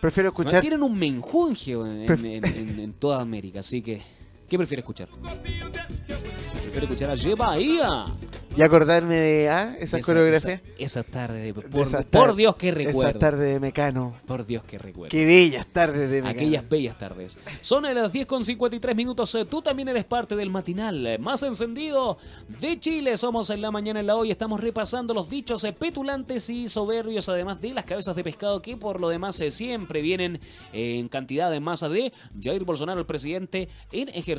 [0.00, 0.60] Prefiero escuchar.
[0.60, 4.00] tienen un menjunje en, en- en- en toda América, así que
[4.48, 5.08] ¿qué prefiere escuchar?
[5.08, 8.06] Prefiere escuchar a Ye Bahía.
[8.58, 10.54] Y acordarme de ah, esa, Esa- coreografía.
[10.54, 13.18] Esa, esa tarde de, por, esas por tar- Dios que Esa recuerdo.
[13.18, 14.14] tarde de Mecano.
[14.26, 15.10] Por Dios que recuerdo.
[15.10, 16.30] Qué bellas tardes de Mecano.
[16.30, 17.36] Aquellas bellas tardes.
[17.60, 19.34] Son a las 10 con 53 minutos.
[19.34, 22.16] Eh, Tú también eres parte del matinal eh, más encendido
[22.48, 23.18] de Chile.
[23.18, 24.30] Somos en la mañana en la hoy.
[24.30, 28.78] Estamos repasando los dichos eh, petulantes y soberbios, además de las cabezas de pescado que
[28.78, 30.40] por lo demás siempre vienen
[30.72, 32.10] en cantidad de masa de
[32.42, 34.35] Jair Bolsonaro, el presidente en ejercicio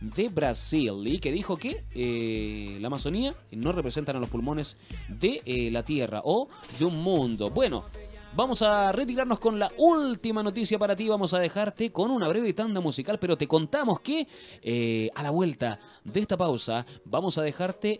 [0.00, 1.06] de Brasil.
[1.06, 4.76] Y que dijo que eh, la Amazonía no representan a los pulmones
[5.08, 7.50] de eh, la Tierra o de un mundo.
[7.50, 7.84] Bueno.
[8.32, 11.08] Vamos a retirarnos con la última noticia para ti.
[11.08, 14.28] Vamos a dejarte con una breve tanda musical, pero te contamos que
[14.62, 17.98] eh, a la vuelta de esta pausa vamos a dejarte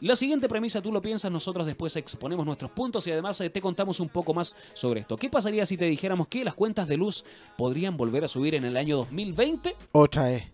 [0.00, 0.80] la siguiente premisa.
[0.80, 4.54] Tú lo piensas, nosotros después exponemos nuestros puntos y además te contamos un poco más
[4.74, 5.16] sobre esto.
[5.16, 7.24] ¿Qué pasaría si te dijéramos que las cuentas de luz
[7.56, 9.74] podrían volver a subir en el año 2020?
[9.92, 10.53] Otra vez.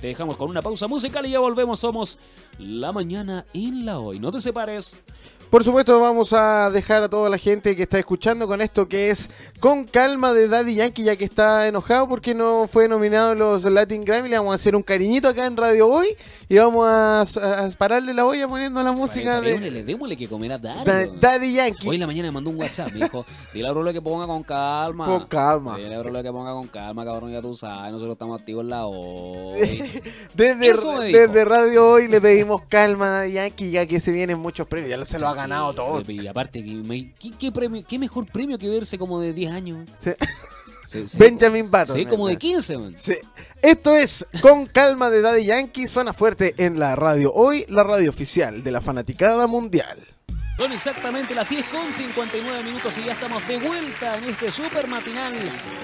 [0.00, 1.80] Te dejamos con una pausa musical y ya volvemos.
[1.80, 2.18] Somos
[2.58, 4.20] la mañana en la hoy.
[4.20, 4.96] No te separes.
[5.50, 9.08] Por supuesto, vamos a dejar a toda la gente que está escuchando con esto que
[9.08, 9.30] es
[9.60, 13.64] Con Calma de Daddy Yankee, ya que está enojado porque no fue nominado en los
[13.64, 14.28] Latin Grammy.
[14.28, 16.08] Le vamos a hacer un cariñito acá en Radio Hoy
[16.50, 20.52] y vamos a, a pararle la olla poniendo la música de Démosle, démosle que comer
[20.52, 21.14] a Da- Dario.
[21.18, 21.88] Daddy Yankee.
[21.88, 24.26] Hoy en la mañana me mandó un WhatsApp, me dijo, dile a Bruno que ponga
[24.26, 25.06] con calma.
[25.06, 25.78] Con calma.
[25.78, 28.70] Dile a Bruno que ponga con calma, cabrón, ya tú sabes, nosotros estamos activos en
[28.70, 29.82] la hoy.
[30.34, 30.72] Desde,
[31.10, 34.90] desde Radio Hoy le pedimos calma a Daddy Yankee, ya que se vienen muchos premios.
[34.96, 36.02] Ya se lo ganado todo.
[36.10, 39.88] Y aparte, ¿qué, qué premio, qué mejor premio que verse como de 10 años?
[39.96, 40.16] Se-
[40.86, 41.96] Se- se- Benjamin Button.
[41.96, 42.40] Sí, como de ¿verdad?
[42.40, 42.94] 15, man.
[42.98, 43.14] Sí.
[43.62, 45.86] Esto es Con Calma de Daddy Yankee.
[45.86, 49.98] Suena fuerte en la radio hoy, la radio oficial de la fanaticada mundial.
[50.58, 54.88] Son exactamente las 10 con 59 minutos y ya estamos de vuelta en este super
[54.88, 55.32] matinal.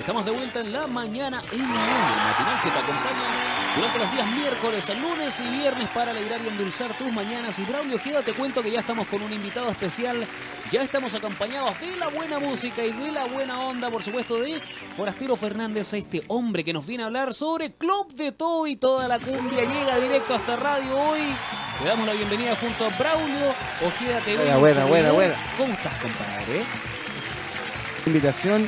[0.00, 4.12] Estamos de vuelta en la mañana en la el matinal que te acompaña durante los
[4.12, 7.56] días miércoles, lunes y viernes para alegrar y endulzar tus mañanas.
[7.60, 10.26] Y Braulio Ojeda, te cuento que ya estamos con un invitado especial.
[10.72, 14.60] Ya estamos acompañados de la buena música y de la buena onda, por supuesto, de
[14.96, 19.06] Forastero Fernández, este hombre que nos viene a hablar sobre Club de Todo y toda
[19.06, 19.62] la cumbia.
[19.62, 21.20] Llega directo hasta Radio Hoy.
[21.82, 24.63] Le damos la bienvenida junto a Braulio Ojeda TV.
[24.64, 25.34] Buena, buena, buena.
[25.58, 26.62] ¿Cómo estás, compadre?
[28.06, 28.66] invitación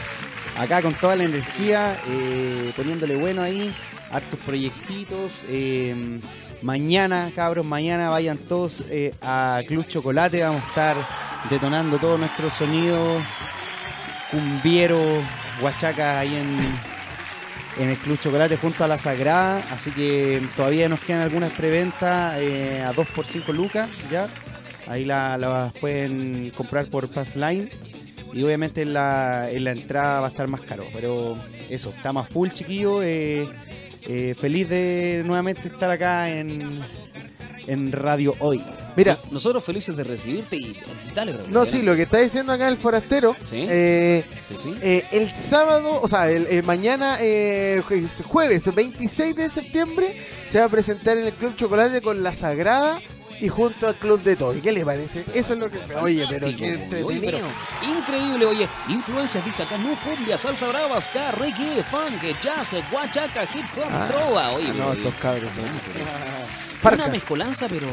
[0.58, 3.74] acá con toda la energía, eh, poniéndole bueno ahí,
[4.12, 5.46] hartos proyectitos.
[5.48, 6.20] eh,
[6.60, 10.96] mañana, cabros, mañana vayan todos eh, a Club Chocolate, vamos a estar
[11.48, 13.16] detonando todo nuestro sonido
[14.30, 15.00] cumbiero,
[15.62, 21.00] huachaca ahí en, en el Club Chocolate junto a la Sagrada, así que todavía nos
[21.00, 24.28] quedan algunas preventas eh, a 2 por 5 lucas, ¿ya?
[24.86, 27.70] Ahí la- pueden comprar por Passline.
[28.32, 30.84] Y obviamente en la, en la entrada va a estar más caro.
[30.92, 31.36] Pero
[31.70, 33.02] eso, está más full, chiquillo.
[33.02, 33.48] eh,
[34.08, 36.80] eh, feliz de nuevamente estar acá en,
[37.66, 38.62] en Radio Hoy.
[38.96, 40.78] Mira, Nosotros felices de recibirte y
[41.14, 43.34] dale, no, sí, lo que está diciendo acá el forastero.
[43.42, 43.66] Sí.
[43.68, 44.74] eh, Sí, sí.
[44.80, 50.16] eh, el sábado, o sea, el, el mañana, eh, jue- jueves 26 de septiembre,
[50.48, 53.00] se va a presentar en el Club Chocolate con La Sagrada
[53.40, 54.60] y junto al Club de Toy.
[54.60, 55.24] ¿Qué le parece?
[55.34, 55.78] Eso es lo que.
[56.00, 57.48] Oye, pero qué Fantástico, oye, pero entretenido.
[57.98, 63.66] increíble, oye, influencias dice acá, no cumbia, salsa brava, ska, reggae, funk, jazz, guachaca, hip
[63.76, 65.50] hop, Ah, trova, oye, ah, no, oye, estos cabros.
[66.94, 67.12] una Farcas.
[67.12, 67.88] mezcolanza, pero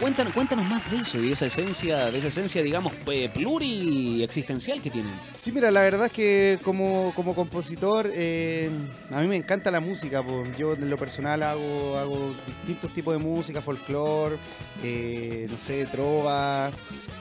[0.00, 4.90] cuéntanos, cuéntanos más de eso y de esa esencia, de esa esencia, digamos, pluriexistencial que
[4.90, 5.12] tienen.
[5.36, 8.70] Sí, mira, la verdad es que como, como compositor, eh,
[9.10, 10.22] a mí me encanta la música.
[10.22, 10.56] pues.
[10.56, 14.36] Yo en lo personal hago, hago distintos tipos de música, folclore,
[14.82, 16.70] eh, no sé, trova,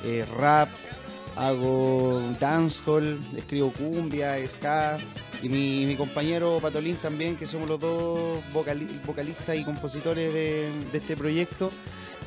[0.03, 0.69] eh, rap,
[1.35, 4.97] hago dancehall, escribo cumbia, ska.
[5.45, 10.71] Y mi, mi compañero Patolín también, que somos los dos vocali- vocalistas y compositores de,
[10.91, 11.71] de este proyecto.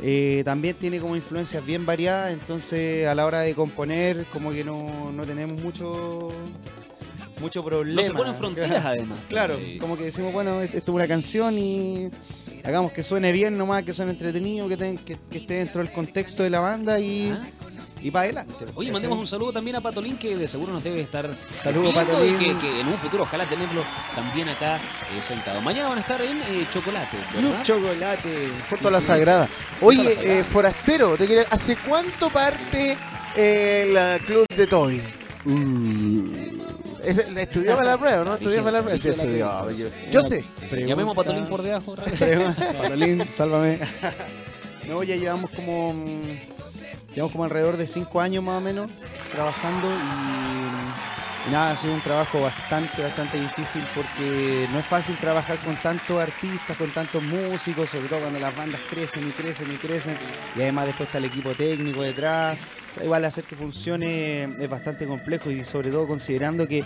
[0.00, 4.62] Eh, también tiene como influencias bien variadas, entonces a la hora de componer como que
[4.62, 6.28] no, no tenemos mucho
[7.40, 8.00] mucho problema.
[8.00, 9.18] No se ponen fronteras además.
[9.28, 12.10] Claro, como que decimos, bueno, esto es una canción y
[12.62, 15.92] hagamos que suene bien nomás, que suene entretenido, que, ten- que, que esté dentro del
[15.92, 17.48] contexto de la banda y, ah.
[18.00, 18.66] Y para adelante.
[18.74, 22.34] Oye, mandemos un saludo también a Patolín, que de seguro nos debe estar Saludo, Patolín.
[22.34, 23.82] y que, que en un futuro ojalá tenerlo
[24.14, 25.60] también acá eh, sentado.
[25.60, 27.62] Mañana van a estar en eh, Chocolate, Club.
[27.62, 28.48] Chocolate.
[28.70, 29.06] Junto sí, a la sí.
[29.06, 29.48] Sagrada.
[29.80, 30.38] La Oye, Sagrada.
[30.38, 32.96] eh, Forastero, te quería- ¿hace cuánto parte
[33.36, 34.66] eh, la Club de
[37.32, 38.34] ¿la ¿Estudió para la prueba, no?
[38.34, 38.98] ¿Estudió para la prueba?
[38.98, 39.70] Sí, estudió.
[40.10, 40.44] Yo, sé.
[40.84, 41.96] Llamemos a Patolín por debajo.
[42.82, 43.78] Patolín, sálvame.
[44.88, 45.94] No, ya llevamos como.
[47.14, 48.90] Llevamos como alrededor de cinco años más o menos
[49.32, 55.58] trabajando y, nada, ha sido un trabajo bastante, bastante difícil porque no es fácil trabajar
[55.58, 59.76] con tantos artistas, con tantos músicos, sobre todo cuando las bandas crecen y crecen y
[59.76, 60.16] crecen
[60.54, 62.58] y además después está el equipo técnico detrás.
[63.02, 66.84] Igual hacer que funcione es bastante complejo y sobre todo considerando que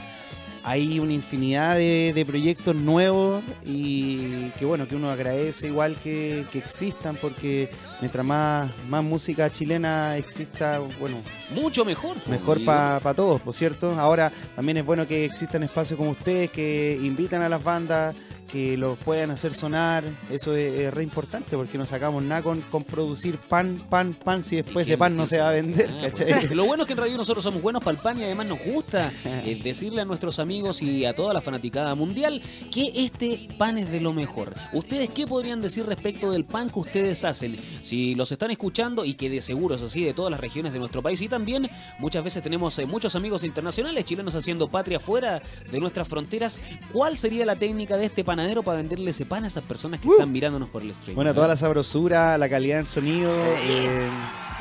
[0.64, 6.44] hay una infinidad de, de proyectos nuevos y que bueno, que uno agradece igual que,
[6.52, 7.68] que existan porque
[8.00, 11.16] mientras más, más música chilena exista, bueno,
[11.54, 12.16] Mucho mejor.
[12.18, 13.98] po, mejor para todos, por cierto.
[13.98, 18.14] Ahora también es bueno que existan espacios como ustedes que invitan a las bandas,
[18.52, 20.04] que los puedan hacer sonar.
[20.30, 24.42] Eso es, es re importante porque no sacamos nada con, con producir pan, pan, pan
[24.42, 26.92] si después ese pan no se va a vender, Ah, pues, Lo bueno es que
[26.92, 30.04] en realidad nosotros somos buenos para el pan y además nos gusta eh, decirle a
[30.04, 34.54] nuestros amigos y a toda la fanaticada mundial que este pan es de lo mejor.
[34.72, 37.58] ¿Ustedes qué podrían decir respecto del pan que ustedes hacen?
[37.82, 40.78] Si los están escuchando y que de seguro es así de todas las regiones de
[40.78, 45.40] nuestro país y también muchas veces tenemos eh, muchos amigos internacionales chilenos haciendo patria fuera
[45.70, 46.60] de nuestras fronteras,
[46.92, 50.08] ¿cuál sería la técnica de este panadero para venderle ese pan a esas personas que
[50.08, 51.14] están mirándonos por el stream?
[51.14, 53.30] Bueno, toda la sabrosura, la calidad del sonido
[53.64, 54.08] eh,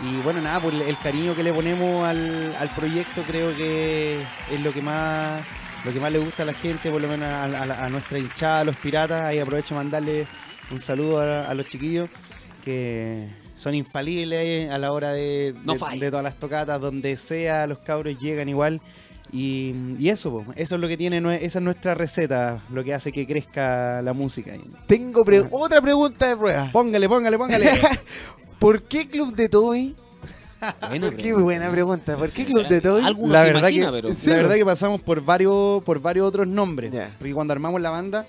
[0.09, 4.59] y bueno, nada, pues el cariño que le ponemos al, al proyecto creo que es
[4.61, 5.41] lo que más
[5.83, 8.19] lo que más le gusta a la gente, por lo menos a, a- a nuestra
[8.19, 9.23] hinchada, a los piratas.
[9.23, 10.27] Ahí aprovecho de mandarle
[10.69, 12.07] un saludo a, a los chiquillos
[12.63, 17.65] que son infalibles a la hora de, No de- de todas las tocatas, donde sea,
[17.65, 18.79] los cabros llegan igual.
[19.33, 23.11] Y, y eso, eso es lo que tiene, esa es nuestra receta, lo que hace
[23.13, 24.51] que crezca la música.
[24.87, 26.69] Tengo pre- otra pregunta de prueba.
[26.71, 27.71] Póngale, póngale, póngale.
[28.59, 29.95] ¿Por qué Club de Toy?
[30.89, 31.43] Buena Qué pregunta.
[31.43, 32.17] buena pregunta.
[32.17, 33.03] ¿Por qué Club de Toy?
[33.05, 34.13] Algunos la verdad imagina, que, pero...
[34.13, 36.91] Sí, la verdad que pasamos por varios, por varios otros nombres.
[37.17, 38.27] Porque cuando armamos la banda,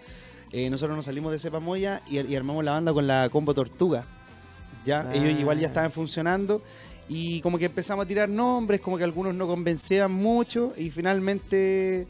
[0.53, 3.53] eh, nosotros nos salimos de Cepa Moya y, y armamos la banda con la Combo
[3.55, 4.07] Tortuga.
[4.87, 5.15] Ya, Ah.
[5.15, 6.63] ellos igual ya estaban funcionando.
[7.15, 10.73] Y como que empezamos a tirar nombres, como que algunos no convencían mucho.
[10.79, 12.07] Y finalmente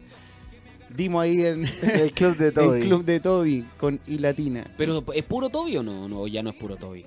[0.95, 2.81] dimos ahí en El Club de Toy.
[2.83, 4.65] el club de Toby con I Latina.
[4.77, 6.09] ¿Pero es puro Toby o no?
[6.09, 7.05] No, ya no es puro Toby.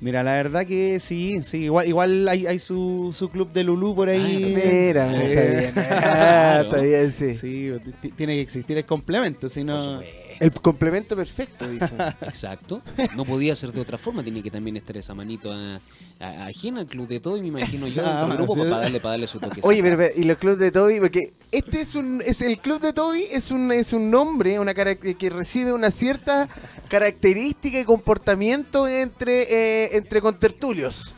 [0.00, 3.94] Mira, la verdad que sí, sí, igual, igual hay, hay su, su club de Lulú
[3.94, 4.52] por ahí.
[4.54, 5.20] Mira, Sí.
[5.22, 5.72] está bien.
[5.76, 7.72] Ah, está bien, sí.
[8.16, 10.00] Tiene que existir el complemento, si no.
[10.40, 11.94] El complemento perfecto, dice.
[12.22, 12.82] Exacto.
[13.16, 15.80] No podía ser de otra forma, tiene que también estar esa manito a-
[16.20, 18.60] a- ajena al club de todo y me imagino yo dentro del Ah, grupo sí.
[18.60, 19.60] para darle, para darle su toque.
[19.62, 22.80] Oye, pero, pero, y los clubs de Toby, porque este es un, es el club
[22.80, 26.48] de Toby es un, es un nombre, una que recibe una cierta
[26.88, 29.42] característica y comportamiento entre,
[29.84, 31.14] eh, entre contertulios.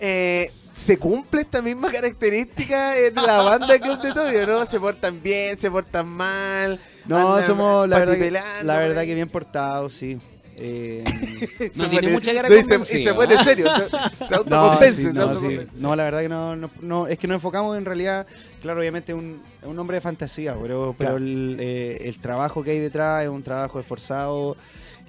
[0.00, 4.64] Eh, se cumple esta misma característica en la banda de Club de Toby, ¿no?
[4.64, 6.78] Se portan bien, se portan mal.
[7.08, 10.18] No, somos la verdad, que, la verdad que bien portados, sí.
[10.60, 11.04] Eh,
[11.76, 13.44] No tiene pone- mucha cara no, y se- Y se pone ¿ah?
[13.44, 13.84] serio, se,
[14.26, 15.20] se no, sí, se no, sí.
[15.20, 15.80] autoconvence.
[15.82, 18.26] No, la verdad que no, no, no, es que nos enfocamos en realidad,
[18.60, 21.16] claro, obviamente un, un hombre de fantasía, pero, pero Claro.
[21.18, 24.56] el, eh, el trabajo que hay detrás es un trabajo esforzado.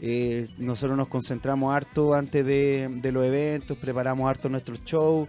[0.02, 5.28] eh, nosotros nos concentramos harto antes de, de los eventos, preparamos harto nuestros shows.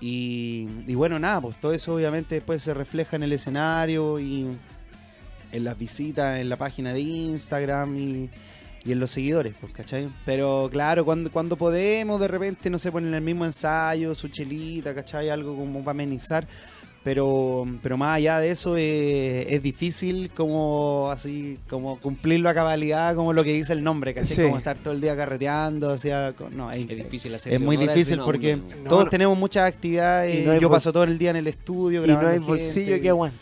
[0.00, 4.46] Y, y bueno, nada, pues todo eso obviamente después se refleja en el escenario y
[5.52, 8.30] en las visitas, en la página de Instagram y,
[8.84, 10.08] y en los seguidores, pues, ¿cachai?
[10.24, 14.94] Pero claro, cuando, cuando podemos, de repente, no sé, ponen el mismo ensayo, su chelita,
[14.94, 15.28] ¿cachai?
[15.28, 16.46] Algo como para amenizar.
[17.06, 23.14] Pero, pero más allá de eso eh, es difícil como así como cumplirlo a cabalidad
[23.14, 24.34] como lo que dice el nombre, ¿cachai?
[24.36, 24.42] Sí.
[24.42, 27.76] Como estar todo el día carreteando, o sea, no, es, Es difícil hacer es muy
[27.76, 29.10] difícil porque No, todos no.
[29.12, 32.18] tenemos muchas actividades, Y no yo paso todo el día en el estudio Y no
[32.18, 32.46] hay gente.
[32.48, 33.38] bolsillo que aguante.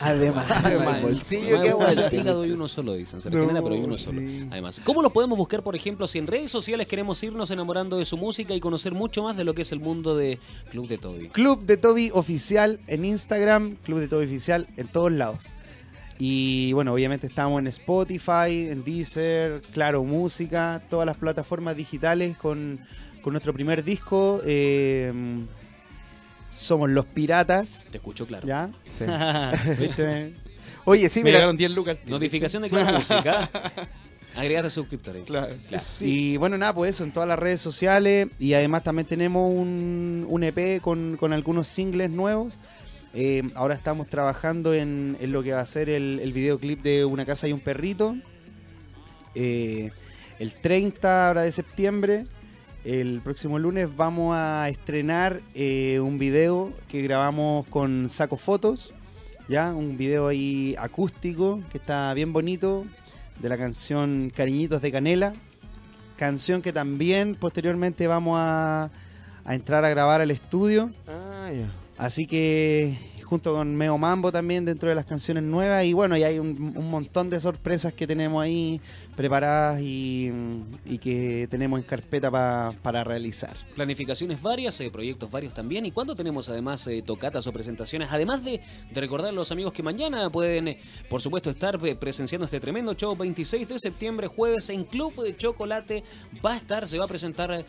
[0.00, 2.16] Además, no hay bolsillo que el aguante.
[2.18, 3.18] hígado y uno solo, dicen.
[3.22, 4.20] Se No, regenera, pero hay uno solo.
[4.20, 4.46] sí.
[4.50, 8.04] Además, ¿cómo lo podemos buscar, por ejemplo, si en redes sociales queremos irnos enamorando de
[8.04, 10.38] su música y conocer mucho más de lo que es el mundo de
[10.70, 11.28] Club de Toby?
[11.30, 15.48] Club de Toby Oficial en Instagram, Club de Toby Oficial en todos lados.
[16.18, 22.78] Y bueno, obviamente estamos en Spotify, en Deezer, Claro Música, todas las plataformas digitales con,
[23.22, 24.40] con nuestro primer disco.
[24.44, 25.12] eh,
[26.54, 28.46] somos Los Piratas, Te escucho claro.
[28.46, 28.70] ¿ya?
[28.98, 29.04] Sí.
[29.78, 30.32] ¿Viste?
[30.86, 31.98] Oye, sí, Me mira, llegaron 10 lucas.
[32.06, 33.50] Notificación de Claro Música.
[34.36, 35.24] Agregate suscriptores.
[35.24, 35.54] Claro.
[35.68, 35.84] Claro.
[36.00, 38.28] Y bueno, nada, pues eso, en todas las redes sociales.
[38.38, 42.58] Y además también tenemos un, un EP con, con algunos singles nuevos.
[43.14, 47.48] Eh, ahora estamos trabajando en, lo que va a ser el, videoclip de Una casa
[47.48, 48.16] y un perrito.
[49.34, 49.90] Eh,
[50.38, 52.26] el 30 ahora de septiembre,
[52.84, 58.92] el próximo lunes, vamos a estrenar eh, un video que grabamos con Saco Fotos.
[59.48, 62.84] Ya, un video ahí acústico que está bien bonito
[63.40, 65.32] de la canción Cariñitos de Canela.
[66.16, 68.90] Canción que también posteriormente vamos a,
[69.48, 70.90] entrar a grabar al estudio.
[71.06, 71.50] Ah.
[71.98, 75.84] Así que junto con Meo Mambo también dentro de las canciones nuevas.
[75.84, 78.80] Y bueno, y hay un, un montón de sorpresas que tenemos ahí
[79.16, 80.30] preparadas y,
[80.84, 83.56] y que tenemos en carpeta pa- para realizar.
[83.74, 85.86] Planificaciones varias, eh, proyectos varios también.
[85.86, 88.08] ¿Y cuándo tenemos además eh, tocatas o presentaciones?
[88.12, 88.60] Además de,
[88.92, 92.94] de recordar a los amigos que mañana pueden, eh, por supuesto, estar presenciando este tremendo
[92.94, 96.04] show 26 de septiembre, jueves, en Club de Chocolate.
[96.44, 97.64] Va a estar, se va a presentar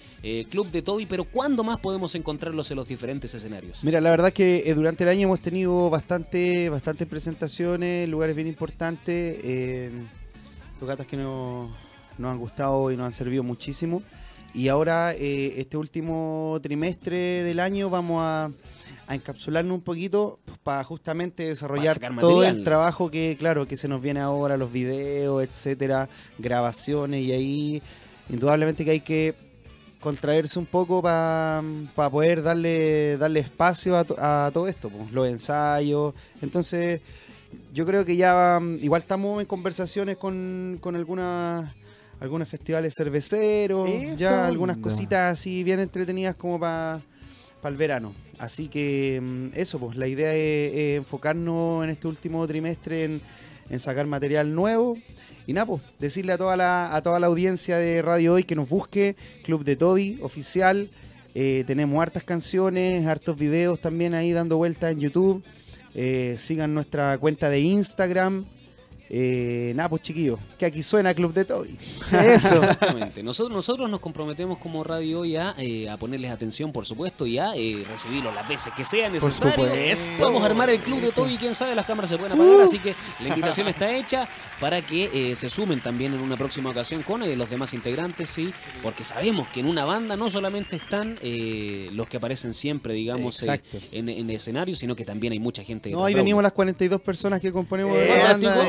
[0.49, 3.83] Club de Toby, pero ¿cuándo más podemos encontrarlos en los diferentes escenarios?
[3.83, 8.47] Mira, la verdad es que durante el año hemos tenido bastante, bastantes presentaciones, lugares bien
[8.47, 9.37] importantes,
[10.77, 11.69] tocatas que nos,
[12.17, 14.01] nos han gustado y nos han servido muchísimo.
[14.53, 18.49] Y ahora, eh, este último trimestre del año, vamos a,
[19.07, 24.01] a encapsularnos un poquito para justamente desarrollar todo el trabajo que, claro, que se nos
[24.01, 26.09] viene ahora, los videos, etcétera,
[26.39, 27.81] grabaciones, y ahí
[28.29, 29.35] indudablemente que hay que
[29.99, 31.61] contraerse un poco para
[32.11, 36.13] poder darle darle espacio a, to- a todo esto, pues, los ensayos.
[36.41, 37.01] Entonces,
[37.73, 41.73] yo creo que ya mm, igual estamos en conversaciones con, con algunas
[42.19, 44.15] algunos festivales cerveceros, Eso.
[44.15, 47.01] ya algunas cositas así bien entretenidas como para
[47.63, 48.13] el verano.
[48.39, 53.21] Así que mm, eso, pues la idea es, es enfocarnos en este último trimestre en,
[53.69, 54.97] en sacar material nuevo.
[55.45, 58.55] Y nada, pues, decirle a toda la, a toda la audiencia de Radio Hoy que
[58.55, 60.89] nos busque, Club de Toby, oficial.
[61.33, 65.43] Eh, tenemos hartas canciones, hartos videos también ahí dando vueltas en YouTube.
[65.99, 68.45] Eh, sigan nuestra cuenta de Instagram.
[69.09, 71.77] Eh, nada, pues chiquillos, que aquí suena Club de Toby.
[72.11, 72.55] Eso.
[72.55, 73.23] Exactamente.
[73.23, 77.37] Nosotros, nosotros nos comprometemos como radio hoy a, eh, a ponerles atención, por supuesto, y
[77.37, 79.65] a eh, recibirlos las veces que sea necesario.
[80.19, 82.79] Vamos a armar el club de Toby, quién sabe, las cámaras se pueden apagar, así
[82.79, 84.27] que la invitación está hecha
[84.59, 88.29] para que eh, se sumen también en una próxima ocasión con eh, los demás integrantes,
[88.29, 92.93] sí, porque sabemos que en una banda no solamente están eh, los que aparecen siempre,
[92.93, 95.91] digamos, eh, en, en escenario, sino que también hay mucha gente.
[95.91, 98.67] No, ahí venimos las 42 personas que componemos Eh, la banda.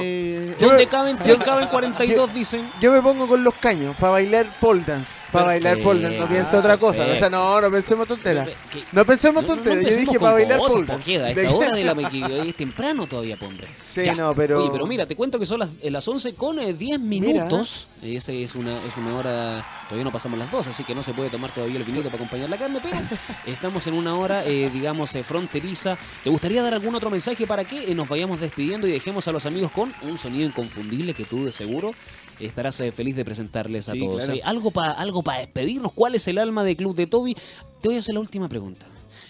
[0.59, 1.17] ¿Dónde caben?
[1.19, 2.35] ¿Dónde caben 42?
[2.35, 2.71] Dicen.
[2.81, 5.13] Yo me pongo con los caños para bailar pole dance.
[5.33, 6.19] Para bailar pole dance.
[6.19, 7.07] No piense otra cosa.
[7.07, 8.49] O sea, no, no pensemos tonteras.
[8.71, 8.85] ¿Qué?
[8.93, 9.95] No pensemos No, no, no tonteras.
[9.95, 11.11] Yo dije para bailar pole po, dance.
[11.11, 13.69] queda, a esta hora de la que es temprano todavía, hombre.
[14.05, 16.59] Sí, no, pero- Oye, pero mira, te cuento que son las, eh, las 11 con
[16.59, 17.89] eh, 10 minutos.
[18.03, 21.15] Esa es una, es una hora, todavía no pasamos las 2, así que no se
[21.15, 22.97] puede tomar todavía el vinito para acompañar la carne, pero
[23.47, 25.97] estamos en una hora, eh, digamos, eh, fronteriza.
[26.25, 29.33] ¿Te gustaría dar algún otro mensaje para que eh, nos vayamos despidiendo y dejemos a
[29.33, 31.93] los amigos con un sonido inconfundible que tú de seguro
[32.41, 34.25] estarás eh, feliz de presentarles a Sí, todos?
[34.25, 34.35] claro.
[34.35, 35.93] Eh, algo para algo para despedirnos.
[35.93, 37.35] ¿Cuál es el alma de Club de Toby?
[37.81, 38.87] Te voy a hacer la última pregunta.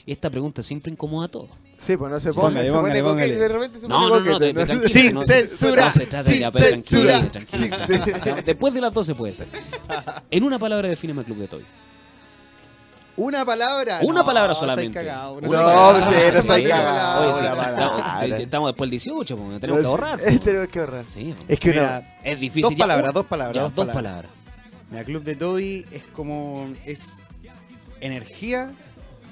[0.06, 1.48] esta pregunta siempre incomoda a todos.
[1.78, 3.34] Sí, pues no se Sí, ponga, póngale, se pone coquete, póngale.
[3.38, 4.88] de repente se No, pone no, no, tranquilo.
[4.88, 7.22] Sin no, censura, No se trata sin pero censura.
[8.44, 9.46] Después de las 12 puede ser.
[10.30, 11.64] En una palabra defíneme el Club de Toy.
[13.16, 13.98] Una palabra.
[14.02, 14.98] Una No, palabra solamente.
[14.98, 15.92] cagado, No, se ha cagado.
[17.24, 18.20] no estamos- palabra.
[18.36, 20.20] sí, estamos después del 18, pues, tenemos que ahorrar.
[20.20, 20.40] Eh, pues.
[20.40, 21.04] Tenemos que ahorrar.
[21.08, 21.44] Sí, pues.
[21.48, 22.62] Es que una- Mira, es difícil.
[22.62, 22.78] dos ya.
[22.78, 24.04] palabras, Oh, dos palabras, ya, dos dos palabras.
[24.24, 24.32] palabras.
[24.90, 26.68] Mira, Club de Toby es como.
[26.84, 27.14] Es
[28.00, 28.70] energía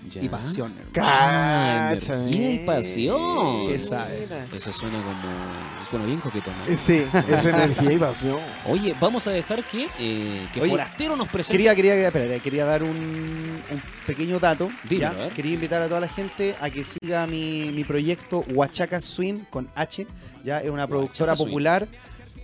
[0.09, 0.23] Ya.
[0.23, 0.73] y pasión.
[0.95, 1.13] hermano.
[1.13, 3.67] Ah, Cacha, energía y pasión.
[3.69, 4.21] ¿Qué sabe?
[4.21, 4.47] Mira.
[4.55, 5.85] Eso suena como.
[5.89, 6.55] Suena bien coquetón.
[6.59, 6.73] ¿no?
[6.73, 8.39] Eh, Sí, es energía y pasión.
[8.69, 11.57] Oye, vamos a dejar que, eh, que Oye, Forastero nos presente.
[11.59, 14.69] Quería, quería, espérate, quería dar un, un pequeño dato.
[14.89, 15.19] Dímelo, ¿ya?
[15.19, 15.33] a ver.
[15.33, 19.69] Quería invitar a toda la gente a que siga mi, mi proyecto Huachaca Swing con
[19.75, 20.07] H.
[20.45, 21.47] Ya es una productora Swing.
[21.49, 21.89] popular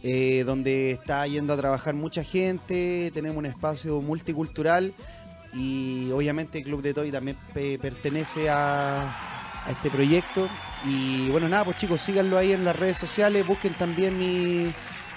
[0.03, 3.11] eh, donde está yendo a trabajar mucha gente.
[3.14, 4.92] Tenemos un espacio multicultural
[5.53, 9.03] y obviamente el Club de Toy también pe- pertenece a,
[9.66, 10.48] a este proyecto.
[10.84, 13.46] Y bueno, nada, pues chicos, síganlo ahí en las redes sociales.
[13.46, 14.72] Busquen también mi,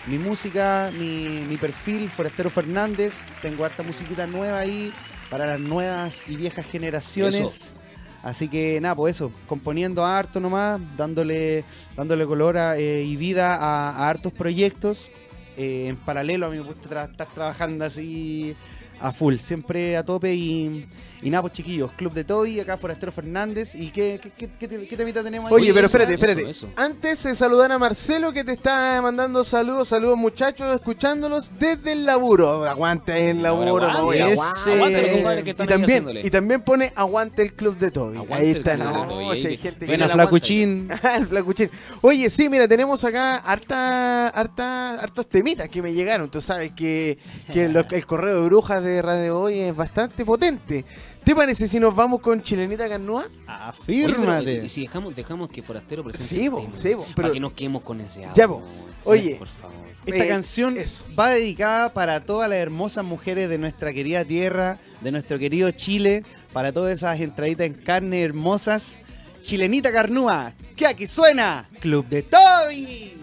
[0.07, 3.25] mi música, mi, mi perfil, Forastero Fernández.
[3.41, 4.93] Tengo harta musiquita nueva ahí
[5.29, 7.35] para las nuevas y viejas generaciones.
[7.39, 7.75] Eso.
[8.23, 11.63] Así que nada, pues eso, componiendo harto nomás, dándole,
[11.95, 15.09] dándole color a, eh, y vida a, a hartos proyectos.
[15.57, 18.55] Eh, en paralelo a mí me gusta tra- estar trabajando así
[18.99, 20.85] a full, siempre a tope y,
[21.25, 23.75] y nada, pues chiquillos, Club de Toby, acá Forastero Fernández.
[23.75, 25.55] ¿Y qué, qué, qué, qué, te- qué temita tenemos ahí?
[25.55, 26.49] Oye, pero espérate, eso, espérate.
[26.49, 26.69] eso.
[26.77, 32.05] Antes de saludar a Marcelo que te está mandando saludos, saludos muchachos, escuchándolos desde el
[32.05, 32.63] laburo.
[32.65, 36.25] Aguante el laburo, Ahora, no aguante, a- aguante, aguante, compadre, que y están ahí también,
[36.25, 38.17] y también pone aguante el club de Toby.
[38.17, 40.89] Aguante Ahí el está, no, ahí hay gente ven Buena el flacuchín.
[41.17, 41.69] el flacuchín.
[42.01, 46.29] Oye, sí, mira, tenemos acá harta, harta, hartos temitas que me llegaron.
[46.29, 47.17] Tú sabes que,
[47.51, 50.85] que lo- el correo de brujas de Radio Hoy es bastante potente.
[51.25, 53.23] ¿Te parece si nos vamos con Chilenita Carnúa?
[53.23, 54.63] Oye, pero, Afírmate.
[54.63, 56.77] ¿Y si dejamos, dejamos que Forastero presente Sí, el bo, tema?
[56.77, 58.27] sí, bo, Para que nos quedemos con ese.
[58.35, 58.63] Ya, bo.
[59.03, 59.35] Oye.
[59.37, 59.75] Por favor.
[60.05, 61.03] Esta Eh, canción eso.
[61.19, 66.23] va dedicada para todas las hermosas mujeres de nuestra querida tierra, de nuestro querido Chile,
[66.53, 68.99] para todas esas entraditas en carne hermosas.
[69.41, 73.13] Chilenita Carnúa, que aquí suena Club de Toby.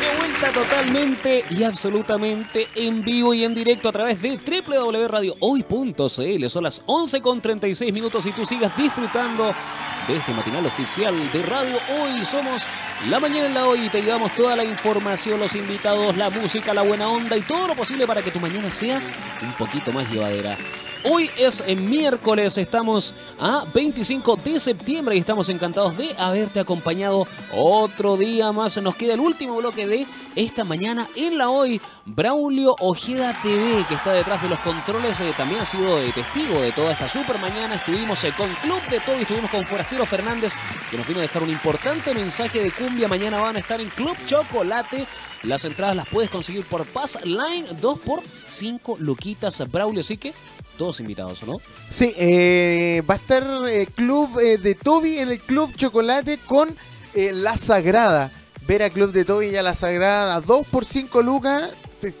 [0.00, 6.48] De vuelta totalmente y absolutamente en vivo y en directo a través de www.radiohoy.cl.
[6.48, 9.54] Son las 11 con 36 minutos y tú sigas disfrutando
[10.06, 12.22] de este matinal oficial de Radio Hoy.
[12.26, 12.68] Somos
[13.08, 16.74] La Mañana en la Hoy y te llevamos toda la información, los invitados, la música,
[16.74, 19.00] la buena onda y todo lo posible para que tu mañana sea
[19.42, 20.58] un poquito más llevadera.
[21.04, 27.26] Hoy es eh, miércoles, estamos a 25 de septiembre y estamos encantados de haberte acompañado
[27.52, 28.76] otro día más.
[28.82, 31.80] Nos queda el último bloque de esta mañana en la hoy.
[32.08, 36.60] Braulio Ojeda TV, que está detrás de los controles, eh, también ha sido eh, testigo
[36.60, 37.74] de toda esta super mañana.
[37.74, 40.54] Estuvimos eh, con Club de Todo y estuvimos con Forastero Fernández,
[40.88, 43.08] que nos vino a dejar un importante mensaje de cumbia.
[43.08, 45.04] Mañana van a estar en Club Chocolate.
[45.42, 50.32] Las entradas las puedes conseguir por Pass Line 2 por 5 luquitas Braulio, así que
[50.76, 51.56] todos invitados, ¿o no?
[51.90, 56.74] Sí, eh, va a estar eh, Club eh, de Toby en el Club Chocolate con
[57.14, 58.30] La Sagrada.
[58.66, 61.70] Ver a Club de Toby y a La Sagrada, 2 por 5 lucas.
[62.00, 62.12] te-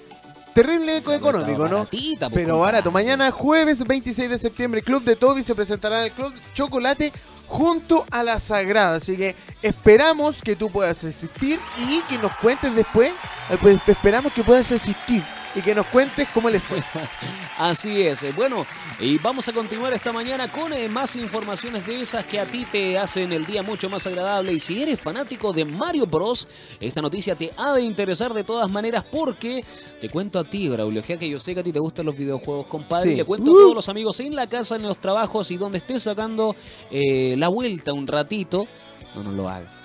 [0.54, 1.78] Terrible eco- económico, ¿no?
[1.78, 2.90] Baratita, pues, Pero barato.
[2.90, 7.12] Mañana, jueves 26 de septiembre, Club de Toby se presentará en el Club Chocolate
[7.48, 8.96] junto a La Sagrada.
[8.96, 13.12] Así que esperamos que tú puedas asistir y que nos cuentes después.
[13.60, 15.22] pues, esperamos que puedas asistir
[15.56, 16.82] y que nos cuentes cómo les fue.
[17.58, 18.36] Así es.
[18.36, 18.66] Bueno,
[19.00, 22.66] y vamos a continuar esta mañana con eh, más informaciones de esas que a ti
[22.70, 24.52] te hacen el día mucho más agradable.
[24.52, 26.46] Y si eres fanático de Mario Bros,
[26.78, 29.64] esta noticia te ha de interesar de todas maneras porque
[29.98, 32.66] te cuento a ti, Braulio, que yo sé que a ti te gustan los videojuegos,
[32.66, 33.08] compadre.
[33.08, 33.14] Sí.
[33.14, 35.78] Y le cuento a todos los amigos en la casa, en los trabajos y donde
[35.78, 36.54] estés sacando
[36.90, 38.66] eh, la vuelta un ratito.
[39.14, 39.75] No nos lo hagas.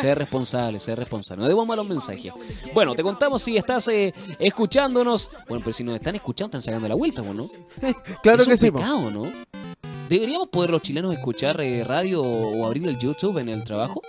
[0.00, 1.42] Sé responsable, sé responsable.
[1.42, 2.32] No demos malos mensajes.
[2.74, 5.30] Bueno, te contamos si estás eh, escuchándonos.
[5.48, 7.48] Bueno, pero si nos están escuchando, están sacando la vuelta, ¿o ¿no?
[8.22, 8.70] Claro es que un sí.
[8.70, 9.24] pecado, ¿no?
[10.08, 14.00] ¿Deberíamos poder los chilenos escuchar eh, radio o abrir el YouTube en el trabajo?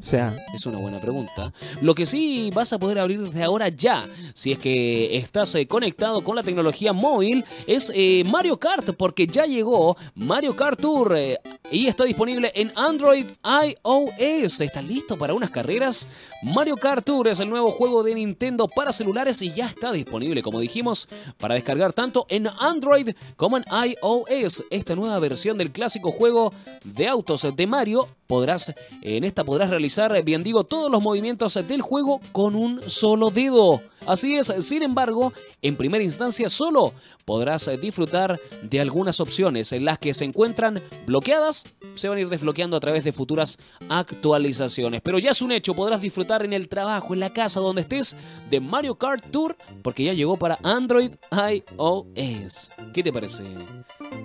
[0.00, 1.52] Sea, Es una buena pregunta.
[1.80, 5.66] Lo que sí vas a poder abrir desde ahora ya, si es que estás eh,
[5.66, 11.14] conectado con la tecnología móvil, es eh, Mario Kart, porque ya llegó Mario Kart Tour
[11.16, 11.38] eh,
[11.70, 14.60] y está disponible en Android iOS.
[14.60, 16.08] ¿Estás listo para unas carreras?
[16.42, 20.42] Mario Kart Tour es el nuevo juego de Nintendo para celulares y ya está disponible,
[20.42, 24.64] como dijimos, para descargar tanto en Android como en iOS.
[24.70, 26.52] Esta nueva versión del clásico juego
[26.84, 31.82] de autos de Mario podrás en esta podrás realizar, bien digo, todos los movimientos del
[31.82, 33.82] juego con un solo dedo.
[34.06, 36.94] Así es, sin embargo, en primera instancia solo
[37.26, 42.20] podrás eh, disfrutar de algunas opciones en las que se encuentran bloqueadas, se van a
[42.22, 43.58] ir desbloqueando a través de futuras
[43.90, 45.02] actualizaciones.
[45.02, 48.16] Pero ya es un hecho, podrás disfrutar en el trabajo, en la casa, donde estés,
[48.48, 52.72] de Mario Kart Tour, porque ya llegó para Android iOS.
[52.94, 53.44] ¿Qué te parece,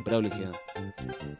[0.05, 0.31] Braulio?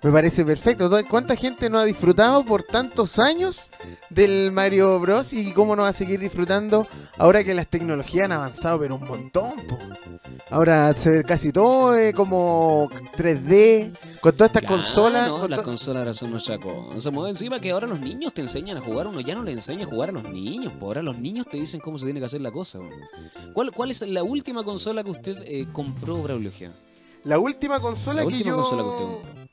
[0.04, 0.90] Me parece perfecto.
[1.10, 3.72] ¿Cuánta gente no ha disfrutado por tantos años
[4.12, 5.34] del Mario Bros?
[5.34, 6.88] y cómo no va a seguir disfrutando
[7.18, 9.54] ahora que las tecnologías han avanzado, pero un montón.
[9.68, 9.78] po?
[10.52, 13.92] Ahora se ve casi todo eh, como 3D,
[14.22, 15.28] con todas estas consolas.
[15.30, 17.10] No, con las to- consolas ahora son nuestra cosa.
[17.12, 19.08] Mueve encima que ahora los niños te enseñan a jugar.
[19.08, 20.72] Uno ya no le enseña a jugar a los niños.
[20.74, 22.80] Por ahora los niños te dicen cómo se tiene que hacer la cosa.
[23.52, 26.52] ¿Cuál, cuál es la última consola que usted eh, compró, Braulio?
[27.24, 28.56] La última consola La que última yo...
[28.58, 29.48] consola que usted compró.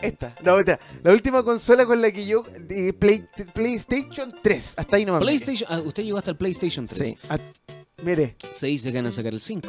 [0.00, 0.78] Esta, no, otra.
[1.02, 2.44] La última consola con la que yo...
[2.60, 5.22] de Play- PlayStation 3, hasta ahí nomás.
[5.22, 7.08] PlayStation, ah, usted llegó hasta el PlayStation 3.
[7.08, 7.16] Sí.
[7.28, 7.38] Ah,
[8.02, 8.36] mire.
[8.54, 9.68] Se dice que van a sacar el 5.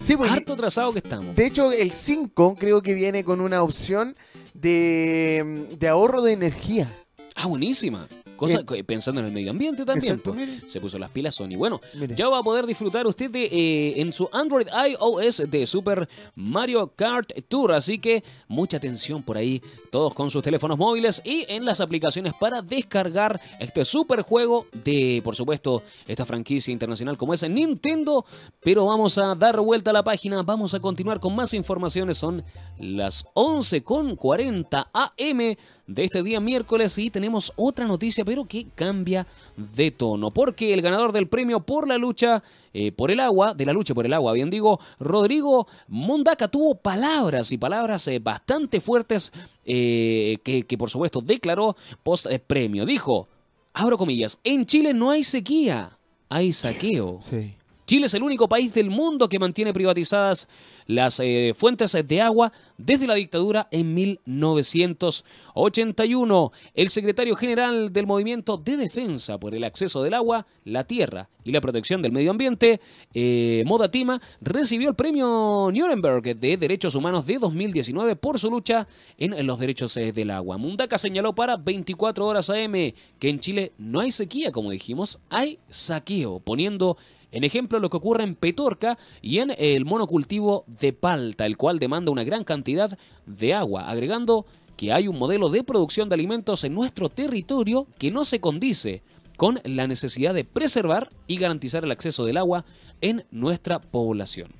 [0.00, 1.34] Sí, pues, Harto atrasado que estamos.
[1.34, 4.16] De hecho, el 5 creo que viene con una opción
[4.54, 6.88] de, de ahorro de energía.
[7.34, 8.06] Ah, buenísima.
[8.42, 8.66] Cosa, Bien.
[8.66, 10.14] que- pensando en el medio ambiente también.
[10.14, 10.70] Exacto, pues.
[10.70, 11.54] Se puso las pilas Sony.
[11.56, 12.16] Bueno, Mire.
[12.16, 16.92] ya va a poder disfrutar usted de, eh, en su Android iOS de Super Mario
[16.96, 17.70] Kart Tour.
[17.70, 19.62] Así que mucha atención por ahí,
[19.92, 25.20] todos con sus teléfonos móviles y en las aplicaciones para descargar este super juego de,
[25.22, 28.24] por supuesto, esta franquicia internacional como es Nintendo.
[28.60, 32.18] Pero vamos a dar vuelta a la página, vamos a continuar con más informaciones.
[32.18, 32.42] Son
[32.80, 35.54] las 11.40 am
[35.86, 39.26] de este día miércoles y tenemos otra noticia, pero que cambia
[39.56, 43.66] de tono, porque el ganador del premio por la lucha eh, por el agua, de
[43.66, 48.80] la lucha por el agua, bien digo, Rodrigo Mondaca tuvo palabras y palabras eh, bastante
[48.80, 49.32] fuertes
[49.64, 52.86] eh, que, que por supuesto declaró post premio.
[52.86, 53.28] Dijo,
[53.72, 57.20] abro comillas, en Chile no hay sequía, hay saqueo.
[57.28, 57.54] Sí.
[57.92, 60.48] Chile es el único país del mundo que mantiene privatizadas
[60.86, 66.52] las eh, fuentes de agua desde la dictadura en 1981.
[66.72, 71.52] El secretario general del Movimiento de Defensa por el Acceso del Agua, la Tierra y
[71.52, 72.80] la Protección del Medio Ambiente,
[73.12, 78.88] eh, Moda Tima, recibió el premio Nuremberg de Derechos Humanos de 2019 por su lucha
[79.18, 80.56] en, en los derechos eh, del agua.
[80.56, 85.58] Mundaca señaló para 24 horas AM que en Chile no hay sequía, como dijimos, hay
[85.68, 86.96] saqueo, poniendo
[87.32, 91.78] en ejemplo, lo que ocurre en Petorca y en el monocultivo de palta, el cual
[91.78, 96.62] demanda una gran cantidad de agua, agregando que hay un modelo de producción de alimentos
[96.64, 99.02] en nuestro territorio que no se condice
[99.38, 102.66] con la necesidad de preservar y garantizar el acceso del agua
[103.00, 104.52] en nuestra población.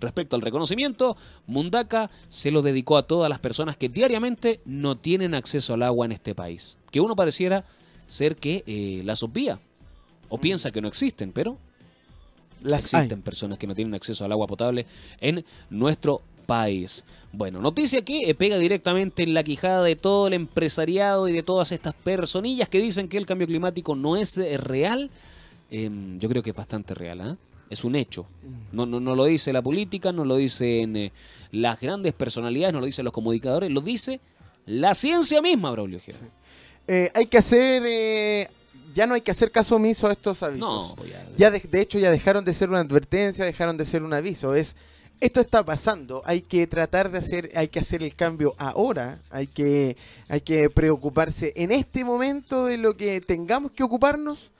[0.00, 1.16] Respecto al reconocimiento,
[1.46, 6.06] Mundaka se lo dedicó a todas las personas que diariamente no tienen acceso al agua
[6.06, 6.78] en este país.
[6.90, 7.64] Que uno pareciera
[8.06, 9.60] ser que eh, las obvia
[10.28, 11.58] o piensa que no existen, pero
[12.62, 13.22] Las existen hay.
[13.22, 14.86] personas que no tienen acceso al agua potable
[15.20, 17.04] en nuestro país.
[17.32, 21.42] Bueno, noticia que eh, pega directamente en la quijada de todo el empresariado y de
[21.42, 25.10] todas estas personillas que dicen que el cambio climático no es eh, real.
[25.70, 27.36] Em, yo creo que es bastante real, ¿ah?
[27.70, 28.26] Es un hecho.
[28.72, 31.12] No, no, no lo dice la política, no lo dicen eh,
[31.52, 34.20] las grandes personalidades, no lo dicen los comunicadores, lo dice
[34.66, 36.18] la ciencia misma, Braulio Ojeda.
[36.88, 37.84] Eh, hay que hacer...
[37.86, 38.48] eh,
[38.94, 40.96] ya no hay que hacer caso omiso a estos avisos.
[40.96, 44.02] No, ya- Ya de, de hecho ya dejaron de ser una advertencia, dejaron de ser
[44.02, 44.54] un aviso.
[44.54, 44.76] Es
[45.20, 49.46] esto está pasando, hay que tratar de hacer, hay que hacer el cambio ahora, hay
[49.48, 49.96] que,
[50.28, 54.50] hay que preocuparse en este momento de lo que tengamos que ocuparnos,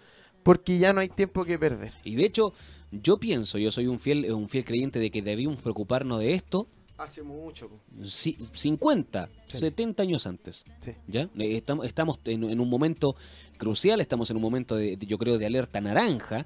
[0.42, 1.92] porque ya no hay tiempo que perder.
[2.04, 2.52] Y de hecho,
[2.92, 6.66] yo pienso, yo soy un fiel, un fiel creyente de que debimos preocuparnos de esto
[7.00, 7.70] Hace mucho.
[8.02, 9.56] ci- 50, Sí.
[9.58, 10.64] 70 años antes.
[10.84, 10.92] Sí.
[11.08, 11.22] ¿Ya?
[11.38, 13.16] Eh, Estamos, estamos en, en un momento
[13.56, 16.44] crucial, estamos en un momento de, de- yo creo, de alerta naranja,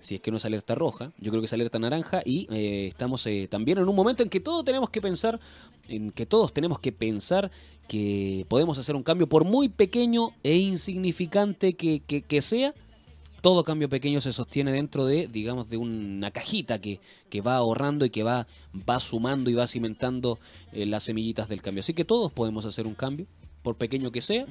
[0.00, 2.88] si es que no es alerta roja, yo creo que es alerta naranja y eh,
[2.88, 5.38] estamos eh, también en un momento en que todos tenemos que pensar,
[5.88, 7.50] en que todos tenemos que pensar
[7.88, 12.74] que podemos hacer un cambio por muy pequeño e insignificante que, que- que sea.
[13.40, 18.04] Todo cambio pequeño se sostiene dentro de, digamos, de una cajita que, que va ahorrando
[18.04, 18.46] y que va,
[18.88, 20.38] va sumando y va cimentando
[20.72, 21.80] eh, las semillitas del cambio.
[21.80, 23.26] Así que todos podemos hacer un cambio,
[23.62, 24.46] por pequeño que sea,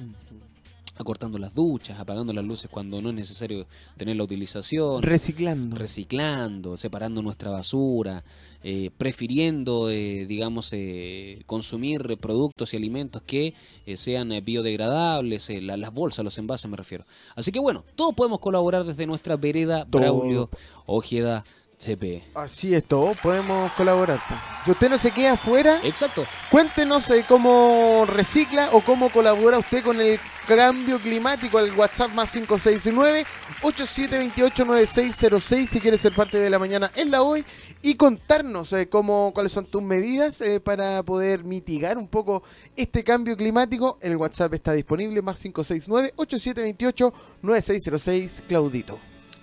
[0.98, 5.76] acortando las duchas, apagando las luces cuando no es necesario tener la utilización, Reciclando.
[5.76, 8.24] reciclando, separando nuestra basura,
[8.64, 13.54] eh, prefiriendo, eh, digamos, eh, consumir productos y alimentos que
[13.86, 17.04] eh, sean eh, biodegradables, eh, la- las bolsas, los envases me refiero.
[17.36, 20.00] Así que bueno, todos podemos colaborar desde nuestra vereda Todo.
[20.00, 20.50] Braulio
[20.86, 21.44] Ojeda
[21.78, 22.24] CP.
[22.34, 24.20] Así es todo, podemos colaborar.
[24.64, 26.24] Si usted no se queda afuera, Exacto.
[26.50, 32.32] cuéntenos eh, cómo recicla o cómo colabora usted con el cambio climático al WhatsApp más
[32.32, 33.26] 569
[33.62, 37.44] 87289606 si quiere ser parte de la mañana en la hoy
[37.82, 42.42] y contarnos eh, cómo, cuáles son tus medidas eh, para poder mitigar un poco
[42.76, 43.98] este cambio climático.
[44.00, 48.98] El WhatsApp está disponible más 569 87289606 Claudito.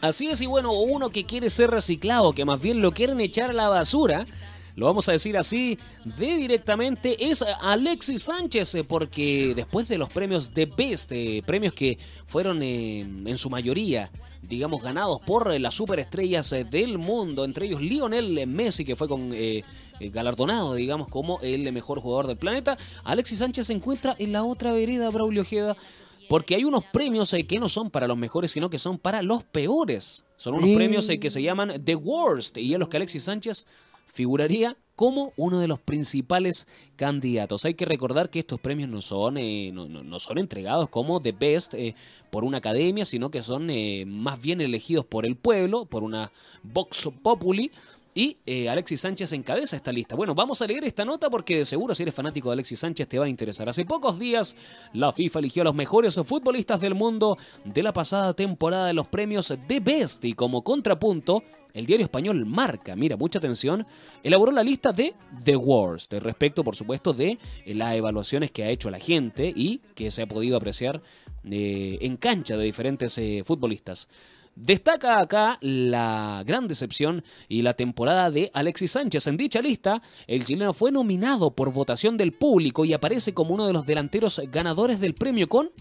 [0.05, 3.49] Así es, y bueno, uno que quiere ser reciclado, que más bien lo quieren echar
[3.49, 4.27] a la basura,
[4.75, 10.09] lo vamos a decir así de directamente, es Alexis Sánchez, eh, porque después de los
[10.09, 11.97] premios de Best, eh, premios que
[12.27, 14.11] fueron eh, en su mayoría,
[14.43, 19.33] digamos, ganados por las superestrellas del mundo, entre ellos Lionel Messi, que fue con...
[19.99, 24.71] galardonado, digamos, como el mejor jugador del planeta, Alexis Sánchez se encuentra en la otra
[24.71, 25.75] vereda, Braulio Ojeda,
[26.29, 29.21] porque hay unos premios eh, que no son para los mejores, sino que son para
[29.21, 30.25] los peores.
[30.37, 33.67] Son unos premios eh, que se llaman The Worst y en los que Alexis Sánchez
[34.05, 37.65] figuraría como uno de los principales candidatos.
[37.65, 41.21] Hay que recordar que estos premios no son, eh, no, no- no son entregados como
[41.21, 41.95] The Best eh,
[42.31, 46.31] por una academia, sino que son eh, más bien elegidos por el pueblo, por una
[46.63, 47.71] Vox Populi.
[48.17, 50.15] Y eh, Alexis Sánchez encabeza esta lista.
[50.15, 53.09] Bueno, vamos a leer esta nota porque de seguro si eres fanático de Alexis Sánchez
[53.09, 53.67] te va a interesar.
[53.67, 54.55] Hace pocos días
[54.93, 59.07] la FIFA eligió a los mejores futbolistas del mundo de la pasada temporada de los
[59.07, 61.43] premios The Best y como contrapunto
[61.73, 63.85] el diario español Marca, mira, mucha atención,
[64.23, 65.13] elaboró la lista de
[65.43, 69.81] The Worst, respecto, por supuesto, de eh, las evaluaciones que ha hecho la gente y
[69.93, 71.01] que se ha podido apreciar
[71.43, 74.07] eh, en cancha de diferentes futbolistas.
[74.55, 79.27] Destaca acá la gran decepción y la temporada de Alexis Sánchez.
[79.27, 83.67] En dicha lista, el chileno fue nominado por votación del público y aparece como uno
[83.67, 85.71] de los delanteros ganadores del premio con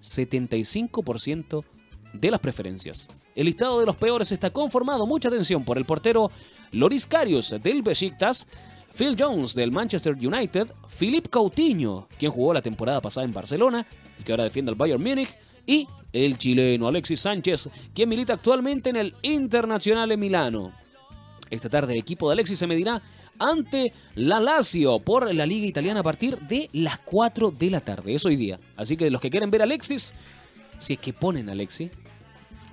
[0.00, 1.64] 75%
[2.12, 3.08] de las preferencias.
[3.34, 6.30] El listado de los peores está conformado, mucha atención, por el portero
[6.70, 8.46] Loris Karius del Besiktas,
[8.94, 13.84] Phil Jones del Manchester United, Philip Coutinho, quien jugó la temporada pasada en Barcelona
[14.20, 15.36] y que ahora defiende al Bayern Múnich,
[15.66, 20.72] y el chileno Alexis Sánchez, quien milita actualmente en el Internacional de Milano.
[21.50, 23.00] Esta tarde el equipo de Alexis se medirá
[23.38, 28.14] ante la Lazio por la Liga Italiana a partir de las 4 de la tarde.
[28.14, 28.58] Es hoy día.
[28.76, 30.12] Así que los que quieren ver a Alexis,
[30.78, 31.90] si es que ponen a Alexis,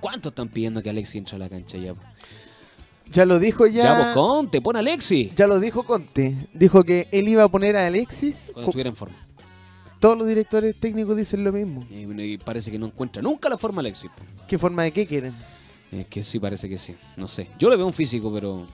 [0.00, 1.94] ¿cuánto están pidiendo que Alexis entre a la cancha ya?
[3.10, 4.04] Ya lo dijo Ya, ya.
[4.04, 5.34] vos Conte, pon a Alexis.
[5.34, 6.48] Ya lo dijo Conte.
[6.52, 8.50] Dijo que él iba a poner a Alexis.
[8.52, 9.16] Cuando estuviera en forma.
[10.00, 11.84] Todos los directores técnicos dicen lo mismo.
[11.90, 14.10] Y, y parece que no encuentra nunca la forma Alexis.
[14.10, 14.22] po.
[14.46, 15.34] ¿Qué forma de qué quieren?
[15.90, 16.94] Es que sí, parece que sí.
[17.16, 17.48] No sé.
[17.58, 18.66] Yo le veo un físico, pero.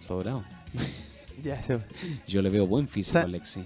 [0.00, 0.44] Sobrado.
[1.42, 1.78] Ya se
[2.26, 3.62] Yo le veo buen físico a Sa- Alexis.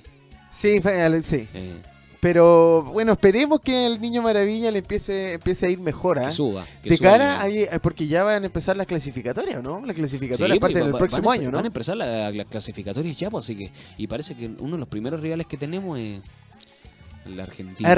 [0.51, 1.49] Sí, fue Ale- sí.
[1.55, 1.81] Eh,
[2.21, 6.19] Pero bueno, esperemos que el niño maravilla le empiece, empiece a ir mejor.
[6.19, 6.27] ¿ah?
[6.27, 6.67] que suba.
[6.83, 7.69] que de suba cara nivel.
[7.73, 9.87] a, porque ya van a empezar las clasificatorias, ¿o ¿no?
[9.87, 11.67] Las clasificatorias Sí, aparte pues, del próximo van año, Van a ¿no?
[11.67, 13.71] empezar la- las clasificatorias ya, pues así que.
[13.97, 16.21] Y parece que uno de los primeros rivales que tenemos es.
[17.27, 17.89] La Argentina.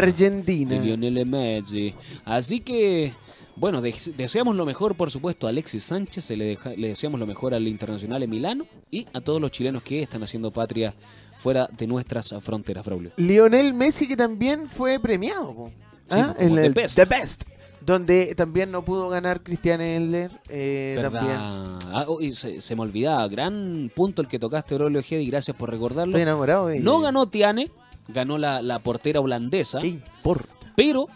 [0.78, 0.80] de.
[0.84, 1.94] Lionel Messi.
[2.24, 3.12] Así que.
[3.56, 7.20] Bueno, de- deseamos lo mejor, por supuesto, a Alexis Sánchez, se le, deja- le deseamos
[7.20, 10.92] lo mejor al Internacional en Milano y a todos los chilenos que están haciendo patria
[11.36, 13.12] fuera de nuestras fronteras, Braulio.
[13.16, 15.70] Lionel Messi que también fue premiado.
[16.08, 16.34] Sí, ¿Ah?
[16.38, 16.96] En The el Best.
[16.96, 17.42] The Best.
[17.80, 20.30] Donde también no pudo ganar Christian Eller.
[20.48, 21.36] eh, también.
[21.36, 25.26] Ah, oh, y se, se me olvidaba, gran punto el que tocaste, Braulio Ojeda, y
[25.28, 26.12] gracias por recordarlo.
[26.12, 27.70] Estoy enamorado de No ganó Tiane,
[28.08, 30.48] ganó la, la portera holandesa, ¿Qué importa?
[30.76, 31.08] pero,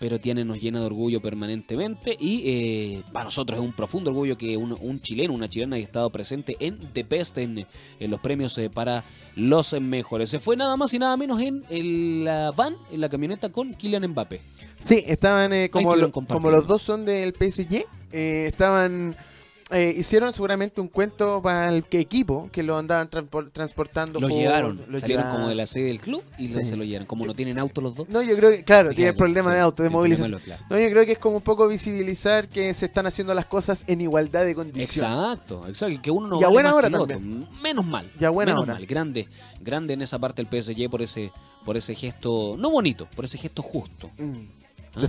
[0.00, 4.36] pero Tiane nos llena de orgullo permanentemente y eh, para nosotros es un profundo orgullo
[4.36, 7.66] que un, un chileno, una chilena haya estado presente en The Best, en,
[8.00, 9.04] en los premios eh, para
[9.36, 10.28] los mejores.
[10.30, 13.74] Se fue nada más y nada menos en el, la van, en la camioneta con
[13.74, 14.40] Kylian Mbappé.
[14.80, 17.84] Sí, estaban eh, como, lo- como los dos son del PSG.
[18.12, 19.16] eh, estaban.
[19.72, 24.20] Eh, hicieron seguramente un cuento para el que equipo que lo andaban transpor- transportando.
[24.20, 26.64] Lo por- llevaron, lo salieron como de la sede del club y Sí.
[26.64, 27.06] se lo llevaron.
[27.06, 28.08] Como no tienen auto los dos.
[28.08, 30.40] No, yo creo que, claro, tiene Déjalo, problema sí, de auto, de movilización.
[30.40, 30.64] claro.
[30.70, 33.84] No, yo creo que es como un poco visibilizar que se están haciendo las cosas
[33.86, 34.90] en igualdad de condiciones.
[34.96, 36.00] Exacto, exacto.
[36.02, 37.46] Que uno no Y a vale buena hora también.
[37.62, 38.10] Menos mal.
[38.20, 38.74] Y a buena menos hora.
[38.74, 38.86] mal.
[38.86, 39.28] Grande,
[39.60, 41.32] grande en esa parte el PSG por ese,
[41.64, 44.10] por ese gesto, no bonito, por ese gesto justo.
[44.18, 44.42] Mm.
[44.96, 45.00] ¿ah?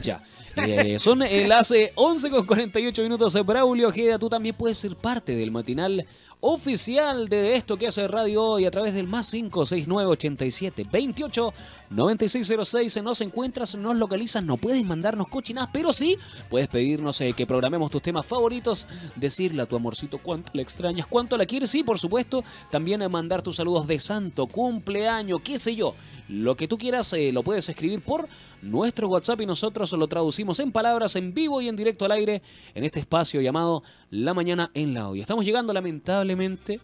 [0.00, 0.22] Ya.
[0.66, 3.46] Eh, son las eh, 11 con 48 minutos.
[3.46, 6.04] Braulio Ojeda, tú también puedes ser parte del matinal
[6.40, 11.54] oficial de esto que hace Radio Hoy a través del más 569 87 28
[11.90, 13.02] 9606.
[13.02, 16.16] Nos encuentras, nos localizas, no puedes mandarnos cochinadas, pero sí
[16.48, 18.86] puedes pedirnos eh, que programemos tus temas favoritos,
[19.16, 23.08] decirle a tu amorcito cuánto le extrañas, cuánto la quieres y, por supuesto, también eh,
[23.08, 25.94] mandar tus saludos de santo, cumpleaños, qué sé yo.
[26.28, 28.28] Lo que tú quieras eh, lo puedes escribir por
[28.62, 32.42] nuestro WhatsApp y nosotros lo traducimos en palabras, en vivo y en directo al aire,
[32.74, 35.20] en este espacio llamado La Mañana en la Hoy.
[35.20, 36.80] Estamos llegando lamentablemente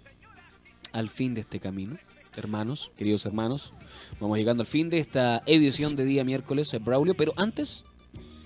[0.93, 1.99] al fin de este camino.
[2.37, 3.75] Hermanos, queridos hermanos,
[4.21, 7.85] vamos llegando al fin de esta edición de día miércoles, eh, Braulio, pero antes,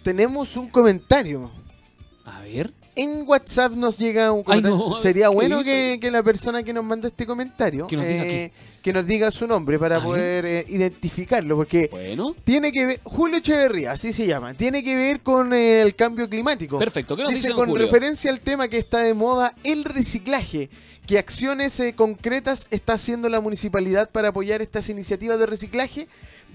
[0.03, 1.51] Tenemos un comentario.
[2.25, 4.77] a ver, En WhatsApp nos llega un Ay, comentario.
[4.77, 8.07] no, Sería ¿qué bueno que, que la persona que nos manda este comentario Que nos
[8.07, 12.73] diga eh, que nos diga su nombre para A poder eh, identificarlo, porque bueno, tiene
[12.73, 16.79] que ver, Julio Echeverría, así se llama, tiene que ver con eh, el cambio climático.
[16.79, 17.15] perfecto.
[17.17, 17.85] ¿Qué nos Dice dice con Julio?
[17.87, 20.71] referencia al tema que está de moda, el reciclaje.
[21.07, 26.07] ¿Qué acciones eh, concretas está haciendo la municipalidad para apoyar estas iniciativas de reciclaje?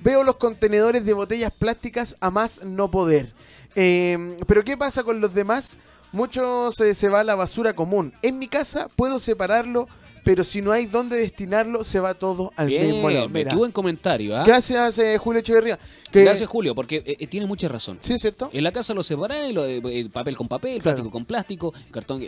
[0.04, 3.34] Veo los contenedores de botellas plásticas a más no poder.
[3.76, 5.78] Eh, Pero ¿qué pasa con los demás?
[6.14, 8.14] Muchos eh, se va a la basura común.
[8.22, 9.88] En mi casa puedo separarlo,
[10.24, 13.28] pero si no hay dónde destinarlo, se va todo al mismo lado.
[13.28, 13.50] Bien, Mira.
[13.50, 14.38] qué buen comentario.
[14.38, 14.44] ¿ah?
[14.46, 15.78] Gracias, eh, Julio Echeverría.
[16.12, 17.98] Que- Gracias, Julio, porque eh, eh, tiene mucha razón.
[18.00, 18.50] Sí, ¿cierto?
[18.54, 20.84] En la casa lo separáis, lo, eh, papel con papel, Claro.
[20.98, 22.24] plástico con plástico, cartón.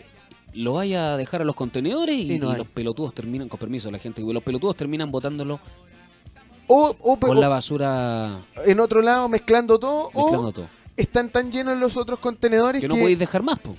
[0.53, 2.57] Lo vaya a dejar a los contenedores y, Y no y hay.
[2.57, 5.59] los pelotudos terminan, con permiso de la gente, los pelotudos terminan botándolo
[6.67, 10.09] O, o- con o la basura en otro lado mezclando todo.
[10.15, 10.67] mezclando o todo.
[10.98, 13.76] Están tan llenos los otros contenedores Que que, no podéis dejar más, po.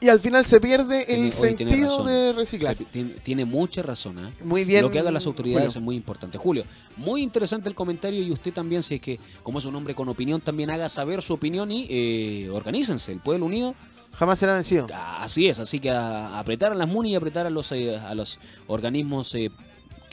[0.00, 2.76] y al final se pierde Tiene- el sentido de O reciclar.
[2.76, 4.30] sea, tiene, tiene mucha razón, ¿ah?
[4.42, 4.82] Muy bien.
[4.82, 5.78] Lo que hagan las autoridades Julio.
[5.78, 6.36] es muy importante.
[6.36, 6.64] Julio,
[6.96, 10.08] muy interesante el comentario y usted también, si es que, como es un hombre con
[10.08, 13.12] opinión, también haga saber su opinión y eh, organícense.
[13.12, 13.74] El pueblo unido
[14.16, 14.86] Jamás será vencido.
[14.94, 17.96] Así es, así que a, a apretar a las MUNI y apretar a los, eh,
[17.96, 19.50] a los organismos eh,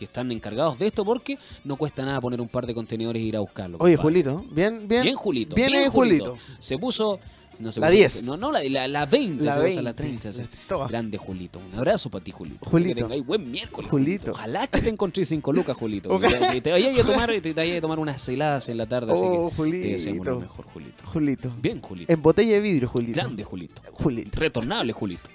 [0.02, 3.26] que están encargados de esto, porque no cuesta nada poner un par de contenedores e
[3.26, 3.78] ir a buscarlo.
[3.80, 4.24] Oye, compadre.
[4.24, 5.04] Julito, bien, bien.
[5.04, 5.56] Bien, Julito.
[5.56, 6.32] Bien, Bien, Julito.
[6.32, 6.44] Julito.
[6.60, 7.20] Se puso.
[7.60, 8.24] No se La puso- 10.
[8.24, 9.44] No, no, la, la, la 20.
[9.44, 9.94] La se puso la 20.
[9.94, 10.32] 30.
[10.32, 10.88] se- Toma.
[10.88, 11.60] Grande, Julito.
[11.60, 12.68] Un abrazo para ti, Julito.
[12.68, 13.08] Julito.
[13.08, 13.92] Que buen miércoles.
[13.92, 14.32] Julito.
[14.32, 16.20] Ojalá que te encontré cinco lucas, Julito.
[16.20, 19.14] Que te vayas a tomar, te a tomar unas heladas en la tarde.
[19.14, 20.40] así Oh, que te deseamos lo Julito.
[20.40, 21.04] mejor, Julito.
[21.06, 21.54] Julito.
[21.62, 22.12] Bien, Julito.
[22.12, 23.14] En botella de vidrio, Julito.
[23.14, 23.82] Grande, Julito.
[23.94, 24.40] Julito.
[24.40, 25.30] Retornable, Julito.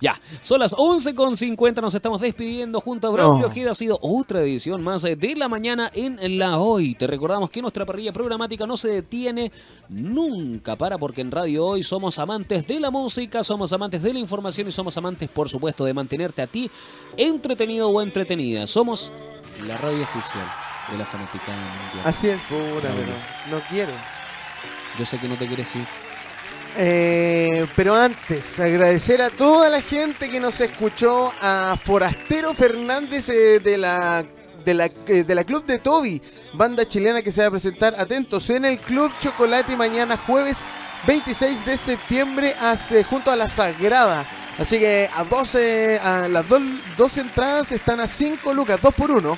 [0.00, 3.46] Ya, son las 11.50, nos estamos despidiendo junto a Braulio No.
[3.48, 3.70] Ojeda.
[3.72, 6.94] Ha sido otra edición más eh, de la mañana en la hoy.
[6.94, 9.50] Te recordamos que nuestra parrilla programática no se detiene
[9.88, 14.18] nunca para, porque en Radio Hoy somos amantes de la música, somos amantes de la
[14.18, 16.70] información y somos amantes, por supuesto, de mantenerte a ti
[17.16, 18.66] entretenido o entretenida.
[18.66, 19.12] Somos
[19.66, 20.46] la radio oficial
[20.90, 22.02] de la fanaticada mundial.
[22.04, 23.12] Así es, pura, pero
[23.50, 23.92] no quiero.
[24.98, 25.86] Yo sé que no te quieres ir.
[26.80, 33.58] Eh, pero antes, agradecer a toda la gente que nos escuchó, a Forastero Fernández eh,
[33.58, 34.24] de la
[34.64, 36.22] de la, eh, de la Club de Toby,
[36.52, 40.58] banda chilena que se va a presentar, atentos, en el Club Chocolate mañana jueves
[41.06, 44.24] 26 de septiembre hace- junto a la Sagrada.
[44.58, 46.60] Así que a 12, a las dos,
[46.96, 49.36] dos entradas están a 5 lucas, 2 por 1.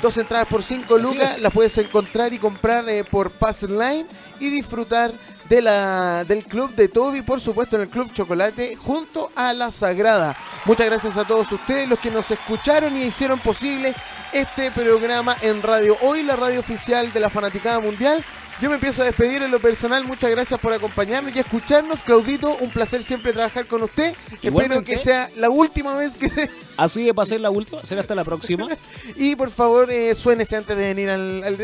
[0.00, 4.06] Dos entradas por 5 Así lucas las puedes encontrar y comprar eh, por Pass Line
[4.38, 5.10] y disfrutar
[5.52, 9.70] de la, del club de Toby, por supuesto en el Club Chocolate, junto a la
[9.70, 10.34] Sagrada.
[10.64, 13.94] Muchas gracias a todos ustedes, los que nos escucharon y hicieron posible
[14.32, 15.94] este programa en radio.
[16.00, 18.24] Hoy la radio oficial de la Fanaticada Mundial.
[18.62, 20.06] Yo me empiezo a despedir en lo personal.
[20.06, 22.00] Muchas gracias por acompañarnos y escucharnos.
[22.00, 24.14] Claudito, un placer siempre trabajar con usted.
[24.40, 24.94] Igualmente.
[24.94, 26.48] Espero que sea la última vez que se...
[26.78, 28.68] Así de pasar la última, será hasta la próxima.
[29.16, 31.44] Y por favor, eh, suénese antes de venir al...
[31.44, 31.58] al-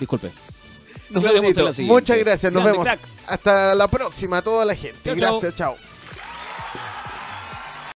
[0.00, 0.32] Disculpe.
[1.10, 1.92] Nos Claudito, veremos en la siguiente.
[2.00, 2.84] Muchas gracias, nos Grande, vemos.
[2.98, 3.00] crack.
[3.28, 4.98] Hasta la próxima, a toda la gente.
[5.04, 5.30] Chao, chao.
[5.32, 5.76] gracias, chao.